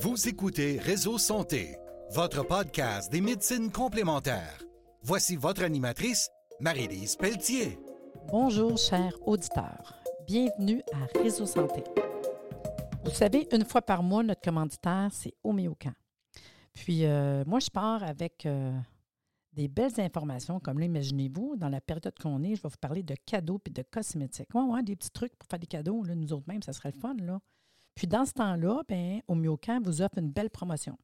Vous 0.00 0.28
écoutez 0.28 0.78
Réseau 0.78 1.18
Santé, 1.18 1.76
votre 2.12 2.46
podcast 2.46 3.10
des 3.10 3.20
médecines 3.20 3.72
complémentaires. 3.72 4.62
Voici 5.02 5.34
votre 5.34 5.64
animatrice, 5.64 6.30
Marie-Lise 6.60 7.16
Pelletier. 7.16 7.80
Bonjour, 8.28 8.78
chers 8.78 9.16
auditeurs. 9.26 10.00
Bienvenue 10.24 10.82
à 10.92 11.18
Réseau 11.18 11.46
Santé. 11.46 11.82
Vous 13.04 13.10
savez, 13.10 13.48
une 13.52 13.64
fois 13.64 13.82
par 13.82 14.04
mois, 14.04 14.22
notre 14.22 14.40
commanditaire, 14.40 15.08
c'est 15.10 15.34
Homéocan. 15.42 15.94
Puis, 16.74 17.04
euh, 17.04 17.42
moi, 17.44 17.58
je 17.58 17.70
pars 17.70 18.04
avec 18.04 18.46
euh, 18.46 18.78
des 19.52 19.66
belles 19.66 19.98
informations, 19.98 20.60
comme 20.60 20.78
là, 20.78 20.84
imaginez-vous, 20.84 21.56
dans 21.56 21.70
la 21.70 21.80
période 21.80 22.14
qu'on 22.22 22.44
est, 22.44 22.54
je 22.54 22.62
vais 22.62 22.68
vous 22.68 22.78
parler 22.80 23.02
de 23.02 23.16
cadeaux 23.26 23.60
et 23.66 23.70
de 23.70 23.82
cosmétiques. 23.82 24.54
Ouais, 24.54 24.62
ouais, 24.62 24.82
des 24.84 24.94
petits 24.94 25.10
trucs 25.10 25.34
pour 25.34 25.48
faire 25.48 25.58
des 25.58 25.66
cadeaux, 25.66 26.04
là, 26.04 26.14
nous 26.14 26.32
autres 26.32 26.46
mêmes, 26.46 26.62
ça 26.62 26.72
serait 26.72 26.92
le 26.94 27.00
fun, 27.00 27.16
là. 27.20 27.40
Puis 27.98 28.06
dans 28.06 28.24
ce 28.24 28.32
temps-là, 28.34 28.84
bien, 28.86 29.22
Homéocan 29.26 29.80
vous 29.82 30.02
offre 30.02 30.18
une 30.18 30.30
belle 30.30 30.50
promotion. 30.50 30.96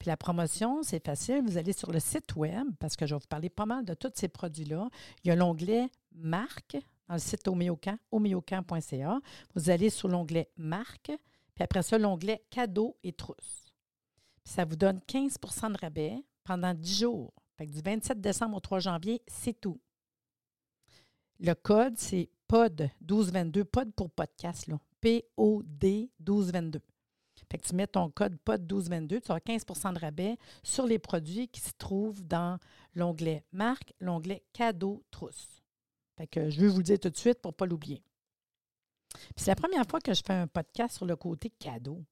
Puis 0.00 0.08
la 0.08 0.16
promotion, 0.16 0.82
c'est 0.82 0.98
facile. 0.98 1.44
Vous 1.46 1.58
allez 1.58 1.72
sur 1.72 1.92
le 1.92 2.00
site 2.00 2.34
web, 2.34 2.66
parce 2.80 2.96
que 2.96 3.06
je 3.06 3.14
vais 3.14 3.20
vous 3.20 3.28
parler 3.28 3.48
pas 3.48 3.66
mal 3.66 3.84
de 3.84 3.94
tous 3.94 4.10
ces 4.16 4.26
produits-là. 4.26 4.88
Il 5.22 5.28
y 5.28 5.30
a 5.30 5.36
l'onglet 5.36 5.88
Marque 6.10 6.76
dans 7.06 7.14
le 7.14 7.20
site 7.20 7.46
Homéocan, 7.46 7.98
homéocan.ca. 8.10 9.20
Vous 9.54 9.70
allez 9.70 9.90
sur 9.90 10.08
l'onglet 10.08 10.50
Marque, 10.56 11.12
puis 11.54 11.62
après 11.62 11.84
ça, 11.84 11.98
l'onglet 11.98 12.42
Cadeaux 12.50 12.96
et 13.04 13.12
trousses. 13.12 13.72
Puis 14.42 14.54
ça 14.54 14.64
vous 14.64 14.74
donne 14.74 14.98
15% 15.06 15.72
de 15.72 15.78
rabais 15.80 16.16
pendant 16.42 16.74
10 16.74 16.98
jours. 16.98 17.32
Que 17.56 17.62
du 17.62 17.80
27 17.80 18.20
décembre 18.20 18.56
au 18.56 18.60
3 18.60 18.80
janvier, 18.80 19.22
c'est 19.28 19.60
tout. 19.60 19.80
Le 21.40 21.54
code, 21.54 21.98
c'est 21.98 22.30
POD 22.48 22.90
1222, 23.00 23.64
POD 23.64 23.92
pour 23.94 24.10
podcast, 24.10 24.66
là. 24.66 24.78
P-O-D 25.00 26.10
1222. 26.20 26.80
Fait 27.50 27.58
que 27.58 27.68
tu 27.68 27.74
mets 27.74 27.86
ton 27.86 28.10
code 28.10 28.36
POD 28.38 28.62
1222, 28.62 29.20
tu 29.20 29.30
auras 29.30 29.40
15% 29.40 29.94
de 29.94 29.98
rabais 29.98 30.36
sur 30.62 30.86
les 30.86 30.98
produits 30.98 31.48
qui 31.48 31.60
se 31.60 31.72
trouvent 31.76 32.22
dans 32.22 32.58
l'onglet 32.94 33.44
marque, 33.52 33.92
l'onglet 34.00 34.42
cadeau 34.52 35.04
trousse. 35.10 35.62
Fait 36.16 36.26
que 36.26 36.48
je 36.50 36.60
vais 36.60 36.68
vous 36.68 36.78
le 36.78 36.84
dire 36.84 36.98
tout 36.98 37.10
de 37.10 37.16
suite 37.16 37.40
pour 37.40 37.52
ne 37.52 37.56
pas 37.56 37.66
l'oublier. 37.66 38.02
C'est 39.36 39.50
la 39.50 39.56
première 39.56 39.84
fois 39.86 40.00
que 40.00 40.14
je 40.14 40.22
fais 40.24 40.32
un 40.32 40.46
podcast 40.46 40.96
sur 40.96 41.06
le 41.06 41.16
côté 41.16 41.50
cadeau. 41.50 42.02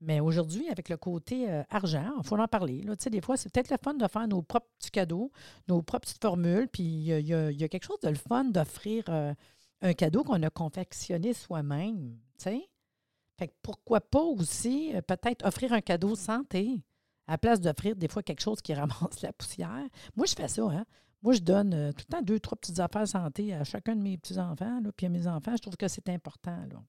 Mais 0.00 0.20
aujourd'hui, 0.20 0.68
avec 0.68 0.88
le 0.88 0.96
côté 0.96 1.50
euh, 1.50 1.62
argent, 1.70 2.12
il 2.18 2.26
faut 2.26 2.36
en 2.36 2.48
parler. 2.48 2.82
Là. 2.82 2.94
Des 2.96 3.20
fois, 3.20 3.36
c'est 3.36 3.50
peut-être 3.50 3.70
le 3.70 3.78
fun 3.82 3.94
de 3.94 4.06
faire 4.06 4.28
nos 4.28 4.42
propres 4.42 4.68
petits 4.78 4.90
cadeaux, 4.90 5.32
nos 5.68 5.80
propres 5.82 6.06
petites 6.06 6.22
formules. 6.22 6.68
Puis 6.68 6.82
il 6.82 7.26
y, 7.26 7.32
a 7.32 7.68
quelque 7.68 7.84
chose 7.84 8.00
de 8.00 8.08
le 8.08 8.14
fun 8.14 8.44
d'offrir 8.44 9.04
euh, 9.08 9.32
un 9.80 9.94
cadeau 9.94 10.22
qu'on 10.22 10.42
a 10.42 10.50
confectionné 10.50 11.32
soi-même. 11.32 12.18
Fait 12.38 13.48
que 13.48 13.54
pourquoi 13.62 14.00
pas 14.00 14.22
aussi 14.22 14.94
euh, 14.94 15.00
peut-être 15.00 15.46
offrir 15.46 15.72
un 15.72 15.80
cadeau 15.80 16.14
santé 16.14 16.82
à 17.26 17.32
la 17.32 17.38
place 17.38 17.60
d'offrir 17.60 17.96
des 17.96 18.08
fois 18.08 18.22
quelque 18.22 18.42
chose 18.42 18.60
qui 18.60 18.74
ramasse 18.74 19.22
la 19.22 19.32
poussière. 19.32 19.88
Moi, 20.14 20.26
je 20.26 20.34
fais 20.34 20.48
ça. 20.48 20.62
Hein? 20.64 20.84
Moi, 21.22 21.32
je 21.32 21.40
donne 21.40 21.92
tout 21.94 22.04
le 22.06 22.12
temps 22.12 22.22
deux, 22.22 22.38
trois 22.38 22.56
petites 22.56 22.80
affaires 22.80 23.08
santé 23.08 23.54
à 23.54 23.64
chacun 23.64 23.96
de 23.96 24.02
mes 24.02 24.18
petits-enfants, 24.18 24.80
puis 24.94 25.06
à 25.06 25.08
mes 25.08 25.26
enfants. 25.26 25.56
Je 25.56 25.62
trouve 25.62 25.76
que 25.76 25.88
c'est 25.88 26.08
important. 26.10 26.58
Là. 26.70 26.82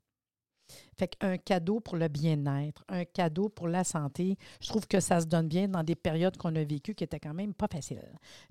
Fait 0.98 1.08
qu'un 1.08 1.38
cadeau 1.38 1.80
pour 1.80 1.96
le 1.96 2.08
bien-être, 2.08 2.84
un 2.90 3.06
cadeau 3.06 3.50
pour 3.50 3.68
la 3.68 3.84
santé, 3.84 4.38
je 4.62 4.68
trouve 4.68 4.88
que 4.88 5.00
ça 5.00 5.22
se 5.22 5.26
donne 5.26 5.48
bien 5.48 5.68
dans 5.68 5.84
des 5.84 5.96
périodes 5.96 6.38
qu'on 6.38 6.56
a 6.56 6.64
vécues 6.64 6.96
qui 6.96 7.04
étaient 7.04 7.20
quand 7.20 7.34
même 7.34 7.54
pas 7.54 7.68
faciles. 7.72 8.02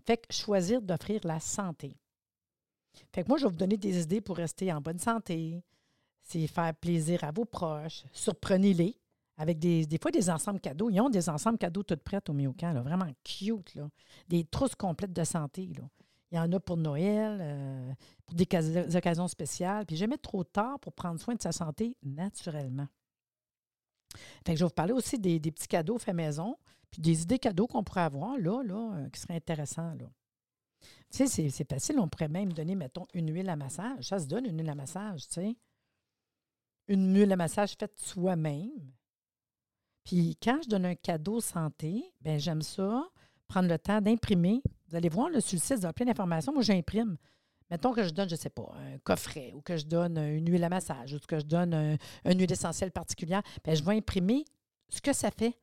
Fait 0.05 0.17
que 0.17 0.33
choisir 0.33 0.81
d'offrir 0.81 1.21
la 1.25 1.41
santé. 1.41 1.97
Fait 3.13 3.23
que 3.23 3.29
moi, 3.29 3.39
je 3.39 3.45
vais 3.45 3.51
vous 3.51 3.57
donner 3.57 3.77
des 3.77 4.03
idées 4.03 4.21
pour 4.21 4.37
rester 4.37 4.73
en 4.73 4.81
bonne 4.81 4.99
santé. 4.99 5.63
C'est 6.23 6.47
faire 6.47 6.75
plaisir 6.75 7.23
à 7.25 7.31
vos 7.31 7.45
proches. 7.45 8.05
Surprenez-les 8.13 8.99
avec 9.37 9.59
des, 9.59 9.87
fois 10.01 10.11
des 10.11 10.31
ensembles 10.31 10.61
cadeaux. 10.61 10.91
Ils 10.91 11.01
ont 11.01 11.11
des 11.11 11.29
ensembles 11.29 11.59
cadeaux 11.59 11.83
toutes 11.83 12.03
prêtes 12.03 12.29
au 12.31 12.33
Miocan, 12.33 12.73
là, 12.73 12.81
vraiment 12.81 13.11
cute. 13.23 13.75
Là. 13.75 13.89
Des 14.29 14.45
trousses 14.45 14.75
complètes 14.75 15.13
de 15.13 15.25
santé. 15.25 15.69
Il 16.33 16.37
y 16.37 16.39
en 16.39 16.51
a 16.53 16.59
pour 16.59 16.77
Noël, 16.77 17.39
euh, 17.41 17.93
pour 18.27 18.35
des 18.35 18.97
occasions 18.97 19.29
spéciales. 19.29 19.87
Puis 19.87 19.97
jamais 19.97 20.19
trop 20.19 20.43
tard 20.45 20.81
pour 20.81 20.93
prendre 20.93 21.21
soin 21.21 21.35
de 21.35 21.43
sa 21.43 21.53
santé 21.53 21.97
naturellement. 22.03 22.89
Fait 24.45 24.53
que 24.53 24.59
je 24.59 24.65
vais 24.65 24.69
vous 24.69 24.75
parler 24.75 24.93
aussi 24.93 25.19
des, 25.19 25.39
petits 25.39 25.69
cadeaux 25.69 25.99
faits 25.99 26.15
maison, 26.15 26.57
puis 26.91 27.01
des 27.01 27.23
idées 27.23 27.39
cadeaux 27.39 27.67
qu'on 27.67 27.85
pourrait 27.85 28.03
avoir 28.03 28.39
là, 28.39 28.63
là, 28.63 28.95
euh, 28.95 29.09
qui 29.11 29.21
seraient 29.21 29.37
intéressants. 29.37 29.95
Là. 29.95 30.11
Tu 31.11 31.27
sais, 31.27 31.51
c'est 31.51 31.69
facile. 31.69 31.99
On 31.99 32.09
pourrait 32.09 32.29
même 32.29 32.53
donner, 32.53 32.75
mettons, 32.75 33.07
une 33.15 33.33
huile 33.33 33.49
à 33.49 33.57
massage. 33.57 34.09
Ça 34.09 34.19
se 34.19 34.27
donne, 34.27 34.47
une 34.47 34.59
huile 34.59 34.71
à 34.71 34.75
massage, 34.75 35.27
tu 35.29 35.35
sais. 35.35 35.57
Une 36.89 37.17
huile 37.17 37.33
à 37.33 37.37
massage 37.37 37.75
faite 37.79 37.99
soi-même. 37.99 38.93
Puis 40.05 40.37
quand 40.41 40.61
je 40.63 40.69
donne 40.69 40.87
un 40.87 40.95
cadeau 40.95 41.41
santé, 41.41 42.13
ben 42.21 42.39
j'aime 42.39 42.63
ça, 42.63 43.09
prendre 43.49 43.69
le 43.69 43.79
temps 43.79 44.01
d'imprimer 44.01 44.63
vous 44.89 44.97
allez 44.97 45.09
voir, 45.09 45.29
le 45.29 45.41
sur 45.41 45.57
le 45.57 45.61
site, 45.61 45.79
vous 45.79 45.85
avez 45.85 45.93
plein 45.93 46.07
d'informations. 46.07 46.53
Moi, 46.53 46.63
j'imprime. 46.63 47.17
Mettons 47.71 47.93
que 47.93 48.05
je 48.05 48.11
donne, 48.11 48.29
je 48.29 48.35
ne 48.35 48.41
sais 48.41 48.51
pas, 48.51 48.73
un 48.77 48.99
coffret 48.99 49.53
ou 49.53 49.61
que 49.61 49.77
je 49.77 49.87
donne 49.87 50.19
une 50.19 50.49
huile 50.49 50.63
à 50.63 50.69
massage 50.69 51.15
ou 51.15 51.19
que 51.19 51.41
je 51.41 51.45
donne 51.45 51.75
un, 51.75 51.97
une 52.25 52.39
huile 52.39 52.53
essentielle 52.53 52.93
particulière. 52.93 53.43
Bien, 53.65 53.75
je 53.75 53.83
vais 53.83 53.97
imprimer 53.97 54.45
ce 54.89 55.01
que 55.01 55.13
ça 55.13 55.31
fait. 55.31 55.59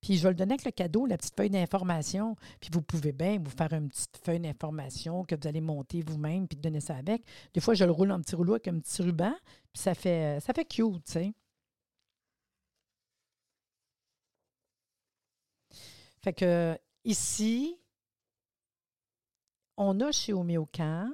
Puis 0.00 0.18
je 0.18 0.22
vais 0.22 0.28
le 0.28 0.34
donner 0.36 0.52
avec 0.52 0.64
le 0.64 0.70
cadeau, 0.70 1.04
la 1.06 1.16
petite 1.16 1.34
feuille 1.34 1.50
d'information. 1.50 2.36
Puis 2.60 2.70
vous 2.72 2.82
pouvez 2.82 3.10
bien 3.10 3.38
vous 3.42 3.50
faire 3.50 3.72
une 3.72 3.88
petite 3.88 4.20
feuille 4.24 4.38
d'information 4.38 5.24
que 5.24 5.34
vous 5.34 5.48
allez 5.48 5.60
monter 5.60 6.02
vous-même 6.02 6.46
puis 6.46 6.56
donner 6.56 6.80
ça 6.80 6.94
avec. 6.96 7.24
Des 7.54 7.60
fois, 7.60 7.74
je 7.74 7.84
le 7.84 7.90
roule 7.90 8.12
en 8.12 8.20
petit 8.20 8.36
rouleau 8.36 8.54
avec 8.54 8.68
un 8.68 8.78
petit 8.78 9.02
ruban. 9.02 9.34
Puis 9.72 9.82
ça 9.82 9.94
fait, 9.94 10.38
ça 10.40 10.52
fait 10.52 10.64
cute, 10.64 11.04
tu 11.06 11.12
sais. 11.12 11.32
Fait 16.22 16.32
que 16.32 16.78
ici, 17.04 17.78
on 19.76 20.00
a 20.00 20.12
chez 20.12 20.32
Homéocan 20.32 21.10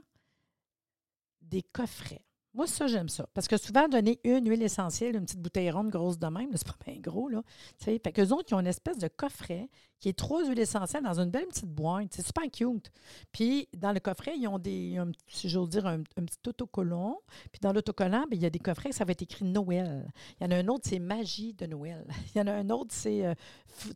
des 1.41 1.62
coffrets. 1.62 2.25
Moi, 2.55 2.67
ça, 2.67 2.87
j'aime 2.87 3.09
ça. 3.09 3.27
Parce 3.33 3.49
que 3.49 3.56
souvent, 3.56 3.89
donner 3.89 4.21
une 4.25 4.47
huile 4.47 4.62
essentielle, 4.62 5.17
une 5.17 5.25
petite 5.25 5.41
bouteille 5.41 5.71
ronde 5.71 5.89
grosse 5.89 6.19
de 6.19 6.27
même, 6.27 6.50
c'est 6.53 6.67
pas 6.67 6.77
bien 6.84 7.01
gros, 7.01 7.31
là. 7.31 7.43
Eux 7.89 8.33
autres, 8.33 8.49
ils 8.51 8.55
ont 8.55 8.61
une 8.61 8.67
espèce 8.67 8.99
de 8.99 9.09
coffret 9.09 9.71
qui 9.99 10.11
est 10.11 10.12
trois 10.12 10.45
huiles 10.45 10.59
essentielles 10.59 11.03
dans 11.03 11.19
une 11.19 11.31
belle 11.31 11.47
petite 11.47 11.71
boîte. 11.71 12.09
C'est 12.11 12.27
super 12.27 12.45
cute. 12.51 12.91
Puis, 13.33 13.69
dans 13.75 13.93
le 13.93 14.01
coffret, 14.01 14.34
ils 14.37 14.47
ont 14.49 14.59
des, 14.59 15.01
j'ose 15.45 15.71
dire, 15.71 15.87
un, 15.87 16.03
petit 16.03 16.47
autocollant. 16.47 17.21
Puis, 17.53 17.61
dans 17.62 17.72
l'autocollant, 17.72 18.27
ben, 18.31 18.37
il 18.37 18.43
y 18.43 18.47
a 18.47 18.51
des 18.51 18.59
coffrets, 18.59 18.93
ça 18.93 19.06
va 19.06 19.12
être 19.12 19.22
écrit 19.22 19.47
Noël. 19.47 20.12
Il 20.39 20.45
y 20.45 20.47
en 20.47 20.51
a 20.51 20.56
un 20.56 20.69
autre, 20.69 20.87
c'est 20.87 20.99
Magie 20.99 21.55
de 21.55 21.65
Noël. 21.65 22.06
Il 22.34 22.39
y 22.39 22.41
en 22.43 22.49
a 22.49 22.53
un 22.53 22.69
autre, 22.69 22.91
c'est 22.93 23.25
euh, 23.25 23.34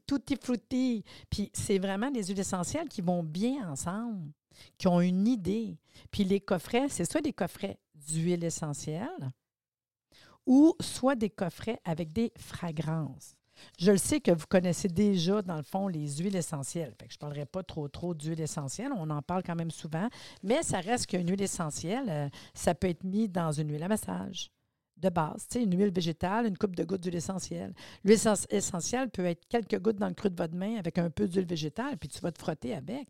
Tutti. 0.06 1.04
Puis, 1.28 1.50
c'est 1.52 1.78
vraiment 1.78 2.10
des 2.10 2.24
huiles 2.24 2.40
essentielles 2.40 2.88
qui 2.88 3.02
vont 3.02 3.22
bien 3.22 3.70
ensemble 3.70 4.32
qui 4.78 4.88
ont 4.88 5.00
une 5.00 5.26
idée. 5.26 5.78
Puis 6.10 6.24
les 6.24 6.40
coffrets, 6.40 6.88
c'est 6.88 7.10
soit 7.10 7.22
des 7.22 7.32
coffrets 7.32 7.78
d'huile 7.94 8.44
essentielle 8.44 9.32
ou 10.46 10.74
soit 10.80 11.16
des 11.16 11.30
coffrets 11.30 11.80
avec 11.84 12.12
des 12.12 12.32
fragrances. 12.38 13.36
Je 13.78 13.90
le 13.90 13.98
sais 13.98 14.20
que 14.20 14.30
vous 14.30 14.46
connaissez 14.46 14.88
déjà, 14.88 15.42
dans 15.42 15.56
le 15.56 15.62
fond, 15.62 15.88
les 15.88 16.18
huiles 16.18 16.36
essentielles. 16.36 16.94
je 17.08 17.14
ne 17.14 17.18
parlerai 17.18 17.46
pas 17.46 17.62
trop, 17.62 17.88
trop 17.88 18.14
d'huile 18.14 18.40
essentielle. 18.40 18.92
On 18.94 19.10
en 19.10 19.22
parle 19.22 19.42
quand 19.42 19.56
même 19.56 19.70
souvent. 19.70 20.08
Mais 20.42 20.62
ça 20.62 20.80
reste 20.80 21.06
qu'une 21.06 21.28
huile 21.28 21.42
essentielle, 21.42 22.08
euh, 22.08 22.28
ça 22.54 22.74
peut 22.74 22.88
être 22.88 23.04
mis 23.04 23.28
dans 23.28 23.52
une 23.52 23.70
huile 23.72 23.82
à 23.82 23.88
massage 23.88 24.50
de 24.96 25.08
base. 25.08 25.46
Une 25.54 25.76
huile 25.76 25.92
végétale, 25.92 26.46
une 26.46 26.56
coupe 26.56 26.76
de 26.76 26.84
gouttes 26.84 27.02
d'huile 27.02 27.16
essentielle. 27.16 27.74
L'huile 28.04 28.20
essentielle 28.50 29.10
peut 29.10 29.26
être 29.26 29.46
quelques 29.48 29.78
gouttes 29.78 29.96
dans 29.96 30.08
le 30.08 30.14
creux 30.14 30.30
de 30.30 30.36
votre 30.36 30.54
main 30.54 30.76
avec 30.76 30.98
un 30.98 31.10
peu 31.10 31.28
d'huile 31.28 31.46
végétale, 31.46 31.98
puis 31.98 32.08
tu 32.08 32.20
vas 32.20 32.32
te 32.32 32.38
frotter 32.38 32.74
avec. 32.74 33.08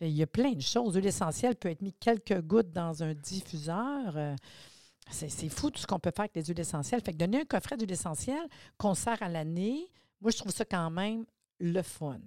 Il 0.00 0.08
y 0.10 0.22
a 0.22 0.26
plein 0.26 0.52
de 0.52 0.60
choses. 0.60 0.96
L'essentiel 0.96 1.56
peut 1.56 1.70
être 1.70 1.82
mis 1.82 1.92
quelques 1.92 2.40
gouttes 2.42 2.72
dans 2.72 3.02
un 3.02 3.14
diffuseur. 3.14 4.16
Euh, 4.16 4.34
c'est 5.10 5.48
fou 5.48 5.70
tout 5.70 5.80
ce 5.80 5.86
qu'on 5.86 5.98
peut 5.98 6.10
faire 6.10 6.24
avec 6.24 6.36
les 6.36 6.44
huiles 6.44 6.60
essentielles. 6.60 7.02
Fait 7.04 7.12
que 7.12 7.18
donner 7.18 7.40
un 7.40 7.44
coffret 7.44 7.76
d'huile 7.76 7.92
essentielle 7.92 8.48
qu'on 8.78 8.94
sert 8.94 9.22
à 9.22 9.28
l'année, 9.28 9.88
moi, 10.20 10.30
je 10.30 10.38
trouve 10.38 10.52
ça 10.52 10.64
quand 10.64 10.90
même 10.90 11.24
le 11.60 11.82
fun. 11.82 12.20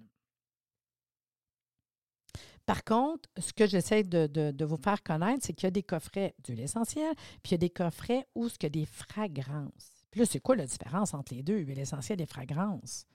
Par 2.66 2.84
contre, 2.84 3.30
ce 3.40 3.54
que 3.54 3.66
j'essaie 3.66 4.04
de, 4.04 4.66
vous 4.66 4.78
faire 4.78 5.02
connaître, 5.02 5.46
c'est 5.46 5.54
qu'il 5.54 5.66
y 5.66 5.68
a 5.68 5.72
des 5.72 5.84
coffrets 5.84 6.36
d'huile 6.44 6.60
essentielle, 6.60 7.16
puis 7.42 7.52
il 7.52 7.52
y 7.52 7.56
a 7.56 7.60
des 7.60 7.70
coffrets 7.70 8.28
où 8.36 8.48
il 8.48 8.63
y 8.63 8.66
a 8.66 8.70
des 8.70 8.86
fragrances. 8.86 10.06
Puis 10.12 10.20
là, 10.20 10.25
c'est 10.25 10.40
quoi 10.40 10.56
la 10.56 10.66
différence 10.66 11.13
entre 11.13 11.34
les 11.34 11.44
deux, 11.44 11.60
huile 11.60 11.80
essentielle 11.80 12.22
et 12.22 12.25
fragrances? 12.25 13.06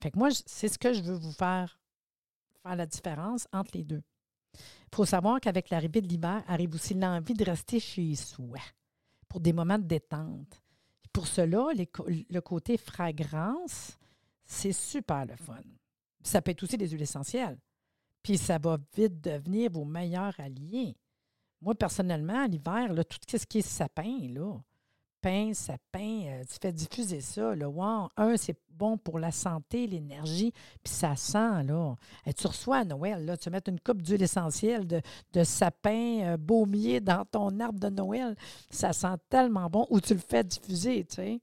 Fait 0.00 0.10
que 0.10 0.18
moi, 0.18 0.28
c'est 0.46 0.68
ce 0.68 0.78
que 0.78 0.92
je 0.92 1.02
veux 1.02 1.16
vous 1.16 1.32
faire 1.32 1.79
faire 2.62 2.76
la 2.76 2.86
différence 2.86 3.46
entre 3.52 3.76
les 3.76 3.84
deux. 3.84 4.02
Il 4.54 4.96
faut 4.96 5.04
savoir 5.04 5.40
qu'avec 5.40 5.70
l'arrivée 5.70 6.00
de 6.00 6.08
l'hiver 6.08 6.42
arrive 6.46 6.74
aussi 6.74 6.94
l'envie 6.94 7.34
de 7.34 7.44
rester 7.44 7.78
chez 7.78 8.14
soi 8.16 8.58
pour 9.28 9.40
des 9.40 9.52
moments 9.52 9.78
de 9.78 9.84
détente. 9.84 10.62
Pour 11.12 11.26
cela, 11.26 11.68
le 11.74 12.40
côté 12.40 12.76
fragrance, 12.76 13.96
c'est 14.44 14.72
super 14.72 15.26
le 15.26 15.36
fun. 15.36 15.62
Ça 16.22 16.42
peut 16.42 16.50
être 16.50 16.62
aussi 16.62 16.76
des 16.76 16.88
huiles 16.88 17.02
essentielles. 17.02 17.58
Puis 18.22 18.36
ça 18.36 18.58
va 18.58 18.78
vite 18.94 19.20
devenir 19.20 19.70
vos 19.70 19.84
meilleurs 19.84 20.38
alliés. 20.38 20.96
Moi, 21.60 21.74
personnellement, 21.74 22.44
à 22.44 22.48
l'hiver, 22.48 22.92
tout 23.08 23.38
ce 23.38 23.46
qui 23.46 23.58
est 23.58 23.62
sapin, 23.62 24.28
là, 24.28 24.58
pain, 25.20 25.52
sapin, 25.54 26.22
euh, 26.26 26.42
tu 26.44 26.56
fais 26.60 26.72
diffuser 26.72 27.20
ça. 27.20 27.54
Là. 27.54 27.68
Wow. 27.68 28.08
Un, 28.16 28.36
c'est 28.36 28.56
bon 28.70 28.96
pour 28.96 29.18
la 29.18 29.30
santé, 29.30 29.86
l'énergie, 29.86 30.52
puis 30.82 30.92
ça 30.92 31.16
sent. 31.16 31.62
Là. 31.64 31.94
Et 32.26 32.32
tu 32.32 32.46
reçois 32.46 32.78
à 32.78 32.84
Noël, 32.84 33.24
là, 33.24 33.36
tu 33.36 33.50
mets 33.50 33.60
une 33.66 33.80
coupe 33.80 34.02
d'huile 34.02 34.22
essentielle 34.22 34.86
de, 34.86 35.00
de 35.32 35.44
sapin 35.44 36.20
euh, 36.22 36.36
baumier 36.36 37.00
dans 37.00 37.24
ton 37.24 37.60
arbre 37.60 37.78
de 37.78 37.88
Noël. 37.88 38.36
Ça 38.70 38.92
sent 38.92 39.16
tellement 39.28 39.68
bon. 39.68 39.86
Ou 39.90 40.00
tu 40.00 40.14
le 40.14 40.20
fais 40.20 40.44
diffuser, 40.44 41.04
tu 41.04 41.16
sais. 41.16 41.40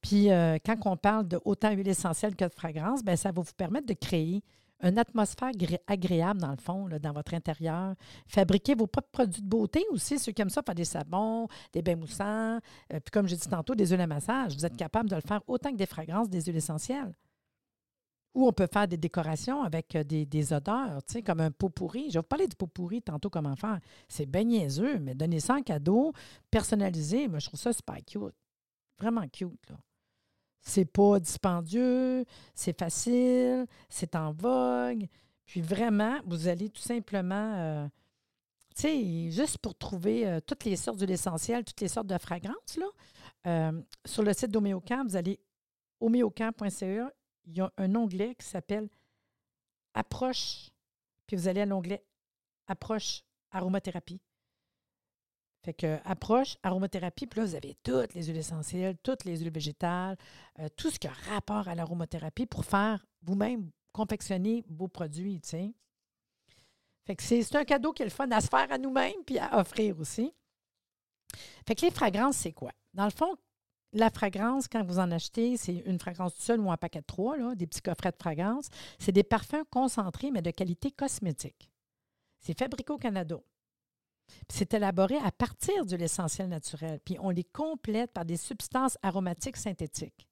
Puis 0.00 0.30
euh, 0.30 0.58
quand 0.64 0.76
on 0.86 0.96
parle 0.96 1.28
de 1.28 1.38
autant 1.44 1.70
d'huile 1.74 1.88
essentielle 1.88 2.34
que 2.34 2.44
de 2.44 2.54
fragrance, 2.54 3.04
bien, 3.04 3.16
ça 3.16 3.32
va 3.32 3.42
vous 3.42 3.52
permettre 3.56 3.86
de 3.86 3.94
créer 3.94 4.42
une 4.82 4.98
atmosphère 4.98 5.50
agréable 5.86 6.40
dans 6.40 6.50
le 6.50 6.56
fond, 6.56 6.88
dans 7.00 7.12
votre 7.12 7.34
intérieur. 7.34 7.94
Fabriquez 8.26 8.74
vos 8.74 8.86
propres 8.86 9.10
produits 9.10 9.42
de 9.42 9.48
beauté 9.48 9.84
aussi, 9.90 10.18
ceux 10.18 10.32
qui 10.32 10.42
aiment 10.42 10.50
ça, 10.50 10.62
faire 10.62 10.74
des 10.74 10.84
savons, 10.84 11.48
des 11.72 11.82
bains 11.82 11.96
moussants, 11.96 12.58
euh, 12.92 13.00
puis 13.00 13.10
comme 13.12 13.26
j'ai 13.26 13.36
dit 13.36 13.48
tantôt, 13.48 13.74
des 13.74 13.86
huiles 13.88 14.00
à 14.00 14.06
massage. 14.06 14.54
Vous 14.54 14.64
êtes 14.64 14.76
capable 14.76 15.08
de 15.08 15.16
le 15.16 15.22
faire 15.22 15.42
autant 15.46 15.70
que 15.70 15.76
des 15.76 15.86
fragrances, 15.86 16.28
des 16.28 16.42
huiles 16.42 16.56
essentielles. 16.56 17.12
Ou 18.34 18.46
on 18.46 18.52
peut 18.52 18.68
faire 18.72 18.86
des 18.86 18.96
décorations 18.96 19.62
avec 19.62 19.96
euh, 19.96 20.04
des, 20.04 20.52
odeurs, 20.52 21.00
comme 21.26 21.40
un 21.40 21.50
pot 21.50 21.68
pourri. 21.68 22.08
Je 22.08 22.14
vais 22.14 22.18
vous 22.20 22.24
parler 22.24 22.46
du 22.46 22.56
pot 22.56 22.68
pourri 22.68 23.02
tantôt, 23.02 23.28
comment 23.28 23.56
faire. 23.56 23.80
C'est 24.08 24.26
bien 24.26 24.44
niaiseux, 24.44 24.98
mais 24.98 25.14
donner 25.14 25.40
ça 25.40 25.54
en 25.54 25.62
cadeau, 25.62 26.12
personnalisé, 26.50 27.28
moi, 27.28 27.40
je 27.40 27.46
trouve 27.46 27.60
ça 27.60 27.72
super 27.72 27.96
cute. 28.06 28.34
Vraiment 28.98 29.26
cute, 29.28 29.68
là. 29.68 29.76
C'est 30.62 30.84
pas 30.84 31.18
dispendieux, 31.18 32.24
c'est 32.54 32.78
facile, 32.78 33.66
c'est 33.88 34.14
en 34.14 34.32
vogue. 34.32 35.06
Puis 35.46 35.60
vraiment, 35.60 36.20
vous 36.26 36.48
allez 36.48 36.68
tout 36.68 36.82
simplement, 36.82 37.54
euh, 37.56 37.88
tu 38.76 38.82
sais, 38.82 39.30
juste 39.30 39.58
pour 39.58 39.76
trouver 39.76 40.26
euh, 40.26 40.40
toutes 40.40 40.64
les 40.64 40.76
sortes 40.76 40.98
d'huiles 40.98 41.10
essentielles, 41.10 41.64
toutes 41.64 41.80
les 41.80 41.88
sortes 41.88 42.06
de 42.06 42.18
fragrances, 42.18 42.78
euh, 43.46 43.82
sur 44.04 44.22
le 44.22 44.32
site 44.32 44.50
d'Homéocamp, 44.50 45.04
vous 45.04 45.16
allez 45.16 45.40
homéocamp.ca, 46.00 47.12
il 47.46 47.56
y 47.56 47.60
a 47.60 47.72
un 47.78 47.94
onglet 47.96 48.34
qui 48.36 48.46
s'appelle 48.46 48.88
Approche, 49.94 50.70
puis 51.26 51.36
vous 51.36 51.48
allez 51.48 51.62
à 51.62 51.66
l'onglet 51.66 52.04
Approche 52.68 53.22
aromathérapie. 53.50 54.20
Fait 55.62 55.74
que 55.74 55.98
approche 56.04 56.56
aromathérapie, 56.62 57.26
puis 57.26 57.40
là, 57.40 57.46
vous 57.46 57.54
avez 57.54 57.76
toutes 57.82 58.14
les 58.14 58.24
huiles 58.24 58.38
essentielles, 58.38 58.96
toutes 59.02 59.24
les 59.24 59.38
huiles 59.38 59.52
végétales, 59.52 60.16
euh, 60.58 60.68
tout 60.76 60.90
ce 60.90 60.98
qui 60.98 61.06
a 61.06 61.12
rapport 61.30 61.68
à 61.68 61.74
l'aromathérapie 61.74 62.46
pour 62.46 62.64
faire 62.64 63.04
vous-même 63.22 63.70
confectionner 63.92 64.64
vos 64.68 64.88
produits, 64.88 65.40
tu 65.40 65.50
sais. 65.50 65.74
Fait 67.06 67.16
que 67.16 67.22
c'est 67.22 67.56
un 67.56 67.64
cadeau 67.64 67.92
qui 67.92 68.02
est 68.02 68.06
le 68.06 68.10
fun 68.10 68.30
à 68.30 68.40
se 68.40 68.48
faire 68.48 68.70
à 68.70 68.78
nous-mêmes 68.78 69.24
puis 69.26 69.38
à 69.38 69.58
offrir 69.58 69.98
aussi. 69.98 70.32
Fait 71.66 71.74
que 71.74 71.84
les 71.84 71.90
fragrances, 71.90 72.36
c'est 72.36 72.52
quoi? 72.52 72.72
Dans 72.94 73.04
le 73.04 73.10
fond, 73.10 73.36
la 73.92 74.10
fragrance, 74.10 74.68
quand 74.68 74.84
vous 74.84 74.98
en 74.98 75.10
achetez, 75.10 75.56
c'est 75.56 75.82
une 75.86 75.98
fragrance 75.98 76.34
seule 76.36 76.60
ou 76.60 76.70
un 76.70 76.76
paquet 76.76 77.00
de 77.00 77.06
trois, 77.06 77.36
là, 77.36 77.54
des 77.54 77.66
petits 77.66 77.82
coffrets 77.82 78.12
de 78.12 78.16
fragrance. 78.16 78.68
C'est 78.98 79.12
des 79.12 79.24
parfums 79.24 79.64
concentrés, 79.70 80.30
mais 80.30 80.42
de 80.42 80.50
qualité 80.50 80.90
cosmétique. 80.90 81.70
C'est 82.38 82.58
fabriqué 82.58 82.92
au 82.92 82.98
Canada. 82.98 83.36
C'est 84.48 84.74
élaboré 84.74 85.16
à 85.18 85.30
partir 85.30 85.86
de 85.86 85.96
l'essentiel 85.96 86.48
naturel, 86.48 87.00
puis 87.04 87.16
on 87.20 87.30
les 87.30 87.44
complète 87.44 88.12
par 88.12 88.24
des 88.24 88.36
substances 88.36 88.98
aromatiques 89.02 89.56
synthétiques. 89.56 90.28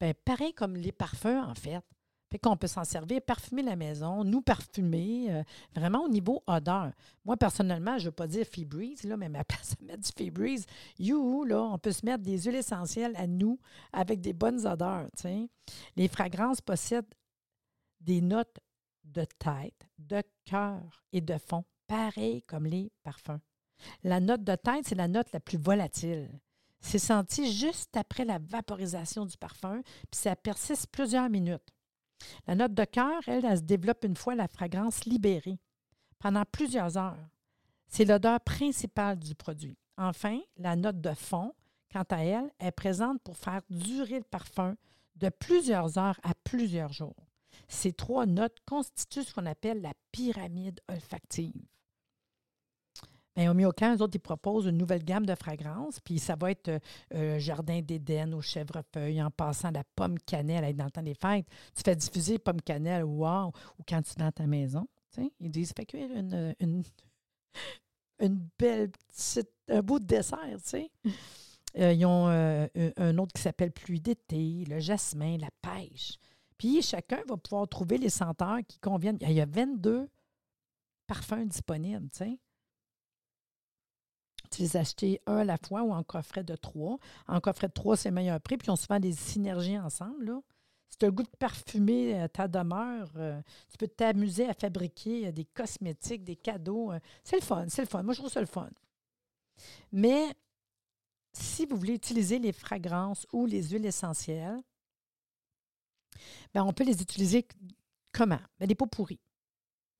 Bien, 0.00 0.12
pareil 0.24 0.54
comme 0.54 0.76
les 0.76 0.92
parfums, 0.92 1.44
en 1.44 1.54
fait. 1.54 1.82
Fait 2.30 2.38
qu'on 2.38 2.58
peut 2.58 2.66
s'en 2.66 2.84
servir, 2.84 3.22
parfumer 3.22 3.62
la 3.62 3.74
maison, 3.74 4.22
nous 4.22 4.42
parfumer, 4.42 5.32
euh, 5.32 5.42
vraiment 5.74 6.04
au 6.04 6.08
niveau 6.08 6.42
odeur. 6.46 6.92
Moi, 7.24 7.38
personnellement, 7.38 7.96
je 7.96 8.04
ne 8.04 8.08
veux 8.08 8.14
pas 8.14 8.26
dire 8.26 8.46
Febreze, 8.46 9.04
là, 9.04 9.16
mais 9.16 9.30
ma 9.30 9.44
place 9.44 9.74
à 9.80 9.84
mettre 9.84 10.02
du 10.02 10.10
Febreze, 10.14 10.66
you, 10.98 11.46
on 11.50 11.78
peut 11.78 11.92
se 11.92 12.04
mettre 12.04 12.22
des 12.22 12.38
huiles 12.42 12.56
essentielles 12.56 13.16
à 13.16 13.26
nous 13.26 13.58
avec 13.92 14.20
des 14.20 14.34
bonnes 14.34 14.66
odeurs. 14.66 15.08
Les 15.96 16.08
fragrances 16.08 16.60
possèdent 16.60 17.14
des 18.00 18.20
notes 18.20 18.58
de 19.04 19.24
tête, 19.24 19.88
de 19.98 20.22
cœur 20.44 21.02
et 21.12 21.22
de 21.22 21.38
fond 21.38 21.64
pareil 21.88 22.42
comme 22.42 22.66
les 22.66 22.92
parfums. 23.02 23.40
La 24.04 24.20
note 24.20 24.44
de 24.44 24.54
tête, 24.54 24.86
c'est 24.86 24.94
la 24.94 25.08
note 25.08 25.32
la 25.32 25.40
plus 25.40 25.58
volatile. 25.58 26.30
C'est 26.80 26.98
senti 26.98 27.52
juste 27.52 27.96
après 27.96 28.24
la 28.24 28.38
vaporisation 28.38 29.26
du 29.26 29.36
parfum, 29.36 29.82
puis 29.82 30.20
ça 30.20 30.36
persiste 30.36 30.86
plusieurs 30.92 31.28
minutes. 31.28 31.74
La 32.46 32.54
note 32.54 32.74
de 32.74 32.84
cœur, 32.84 33.20
elle, 33.26 33.44
elle 33.44 33.58
se 33.58 33.62
développe 33.62 34.04
une 34.04 34.16
fois 34.16 34.34
la 34.34 34.48
fragrance 34.48 35.04
libérée, 35.04 35.58
pendant 36.18 36.44
plusieurs 36.44 36.96
heures. 36.96 37.28
C'est 37.88 38.04
l'odeur 38.04 38.40
principale 38.40 39.18
du 39.18 39.34
produit. 39.34 39.76
Enfin, 39.96 40.40
la 40.56 40.76
note 40.76 41.00
de 41.00 41.14
fond, 41.14 41.52
quant 41.92 42.04
à 42.10 42.18
elle, 42.18 42.50
est 42.60 42.72
présente 42.72 43.20
pour 43.22 43.36
faire 43.36 43.62
durer 43.70 44.18
le 44.18 44.24
parfum 44.24 44.76
de 45.16 45.28
plusieurs 45.30 45.98
heures 45.98 46.20
à 46.22 46.34
plusieurs 46.44 46.92
jours. 46.92 47.16
Ces 47.66 47.92
trois 47.92 48.26
notes 48.26 48.58
constituent 48.66 49.24
ce 49.24 49.34
qu'on 49.34 49.46
appelle 49.46 49.80
la 49.80 49.94
pyramide 50.12 50.80
olfactive. 50.88 51.66
Bien, 53.38 53.52
au 53.52 53.54
Miocan, 53.54 53.94
eux 53.94 54.02
autres, 54.02 54.16
ils 54.16 54.20
proposent 54.20 54.66
une 54.66 54.76
nouvelle 54.76 55.04
gamme 55.04 55.24
de 55.24 55.34
fragrances, 55.36 56.00
puis 56.00 56.18
ça 56.18 56.34
va 56.34 56.50
être 56.50 56.66
euh, 56.66 56.78
euh, 57.14 57.38
Jardin 57.38 57.80
d'Éden 57.80 58.32
au 58.34 58.40
chèvrefeuille, 58.40 59.22
en 59.22 59.30
passant 59.30 59.70
la 59.70 59.84
pomme 59.94 60.18
cannelle, 60.18 60.74
dans 60.74 60.86
le 60.86 60.90
temps 60.90 61.04
des 61.04 61.14
fêtes. 61.14 61.46
Tu 61.76 61.84
fais 61.84 61.94
diffuser 61.94 62.40
pomme 62.40 62.60
cannelle, 62.60 63.04
wow, 63.04 63.52
ou 63.78 63.84
quand 63.88 64.02
tu 64.02 64.10
es 64.10 64.24
dans 64.24 64.32
ta 64.32 64.44
maison. 64.48 64.88
Ils 65.38 65.52
disent, 65.52 65.72
fais 65.76 65.86
cuire 65.86 66.10
une, 66.10 66.52
une, 66.58 66.82
une 68.18 68.48
belle 68.58 68.90
petite, 68.90 69.50
un 69.68 69.82
bout 69.82 70.00
de 70.00 70.06
dessert, 70.06 70.58
tu 70.64 70.68
sais. 70.68 70.90
Euh, 71.78 71.92
ils 71.92 72.06
ont 72.06 72.28
un 72.28 73.18
autre 73.18 73.34
qui 73.34 73.42
s'appelle 73.42 73.70
Pluie 73.70 74.00
d'été, 74.00 74.64
le 74.66 74.80
jasmin, 74.80 75.36
la 75.36 75.50
pêche. 75.60 76.16
Puis 76.56 76.80
chacun 76.80 77.20
va 77.28 77.36
pouvoir 77.36 77.68
trouver 77.68 77.98
les 77.98 78.08
senteurs 78.08 78.60
qui 78.66 78.78
conviennent. 78.78 79.18
Il 79.20 79.32
y 79.32 79.40
a 79.42 79.46
22 79.46 80.08
parfums 81.06 81.46
disponibles, 81.46 82.08
tu 82.10 82.18
sais. 82.24 82.40
Les 84.58 84.76
acheter 84.76 85.20
un 85.26 85.38
à 85.38 85.44
la 85.44 85.56
fois 85.56 85.82
ou 85.82 85.92
en 85.92 86.02
coffret 86.02 86.44
de 86.44 86.56
trois. 86.56 86.98
En 87.26 87.40
coffret 87.40 87.68
de 87.68 87.72
trois, 87.72 87.96
c'est 87.96 88.10
meilleur 88.10 88.40
prix. 88.40 88.56
Puis 88.56 88.70
on 88.70 88.76
se 88.76 88.86
fait 88.86 89.00
des 89.00 89.12
synergies 89.12 89.78
ensemble. 89.78 90.26
Là. 90.26 90.40
Si 90.88 90.96
tu 90.98 91.06
as 91.06 91.10
goût 91.10 91.22
de 91.22 91.28
parfumer 91.38 92.18
euh, 92.18 92.28
ta 92.28 92.48
demeure, 92.48 93.10
euh, 93.16 93.40
tu 93.70 93.76
peux 93.76 93.88
t'amuser 93.88 94.48
à 94.48 94.54
fabriquer 94.54 95.28
euh, 95.28 95.32
des 95.32 95.44
cosmétiques, 95.44 96.24
des 96.24 96.36
cadeaux. 96.36 96.92
c'est 97.24 97.36
le 97.36 97.42
fun, 97.42 97.66
c'est 97.68 97.82
le 97.82 97.88
fun. 97.88 98.02
Moi, 98.02 98.14
je 98.14 98.20
trouve 98.20 98.32
ça 98.32 98.40
le 98.40 98.46
fun. 98.46 98.70
Mais 99.92 100.34
si 101.32 101.66
vous 101.66 101.76
voulez 101.76 101.94
utiliser 101.94 102.38
les 102.38 102.52
fragrances 102.52 103.26
ou 103.32 103.46
les 103.46 103.62
huiles 103.70 103.86
essentielles, 103.86 104.62
bien, 106.54 106.64
on 106.64 106.72
peut 106.72 106.84
les 106.84 107.02
utiliser 107.02 107.46
comment? 108.12 108.40
Bien, 108.58 108.66
des 108.66 108.74
pots 108.74 108.86
pourris. 108.86 109.20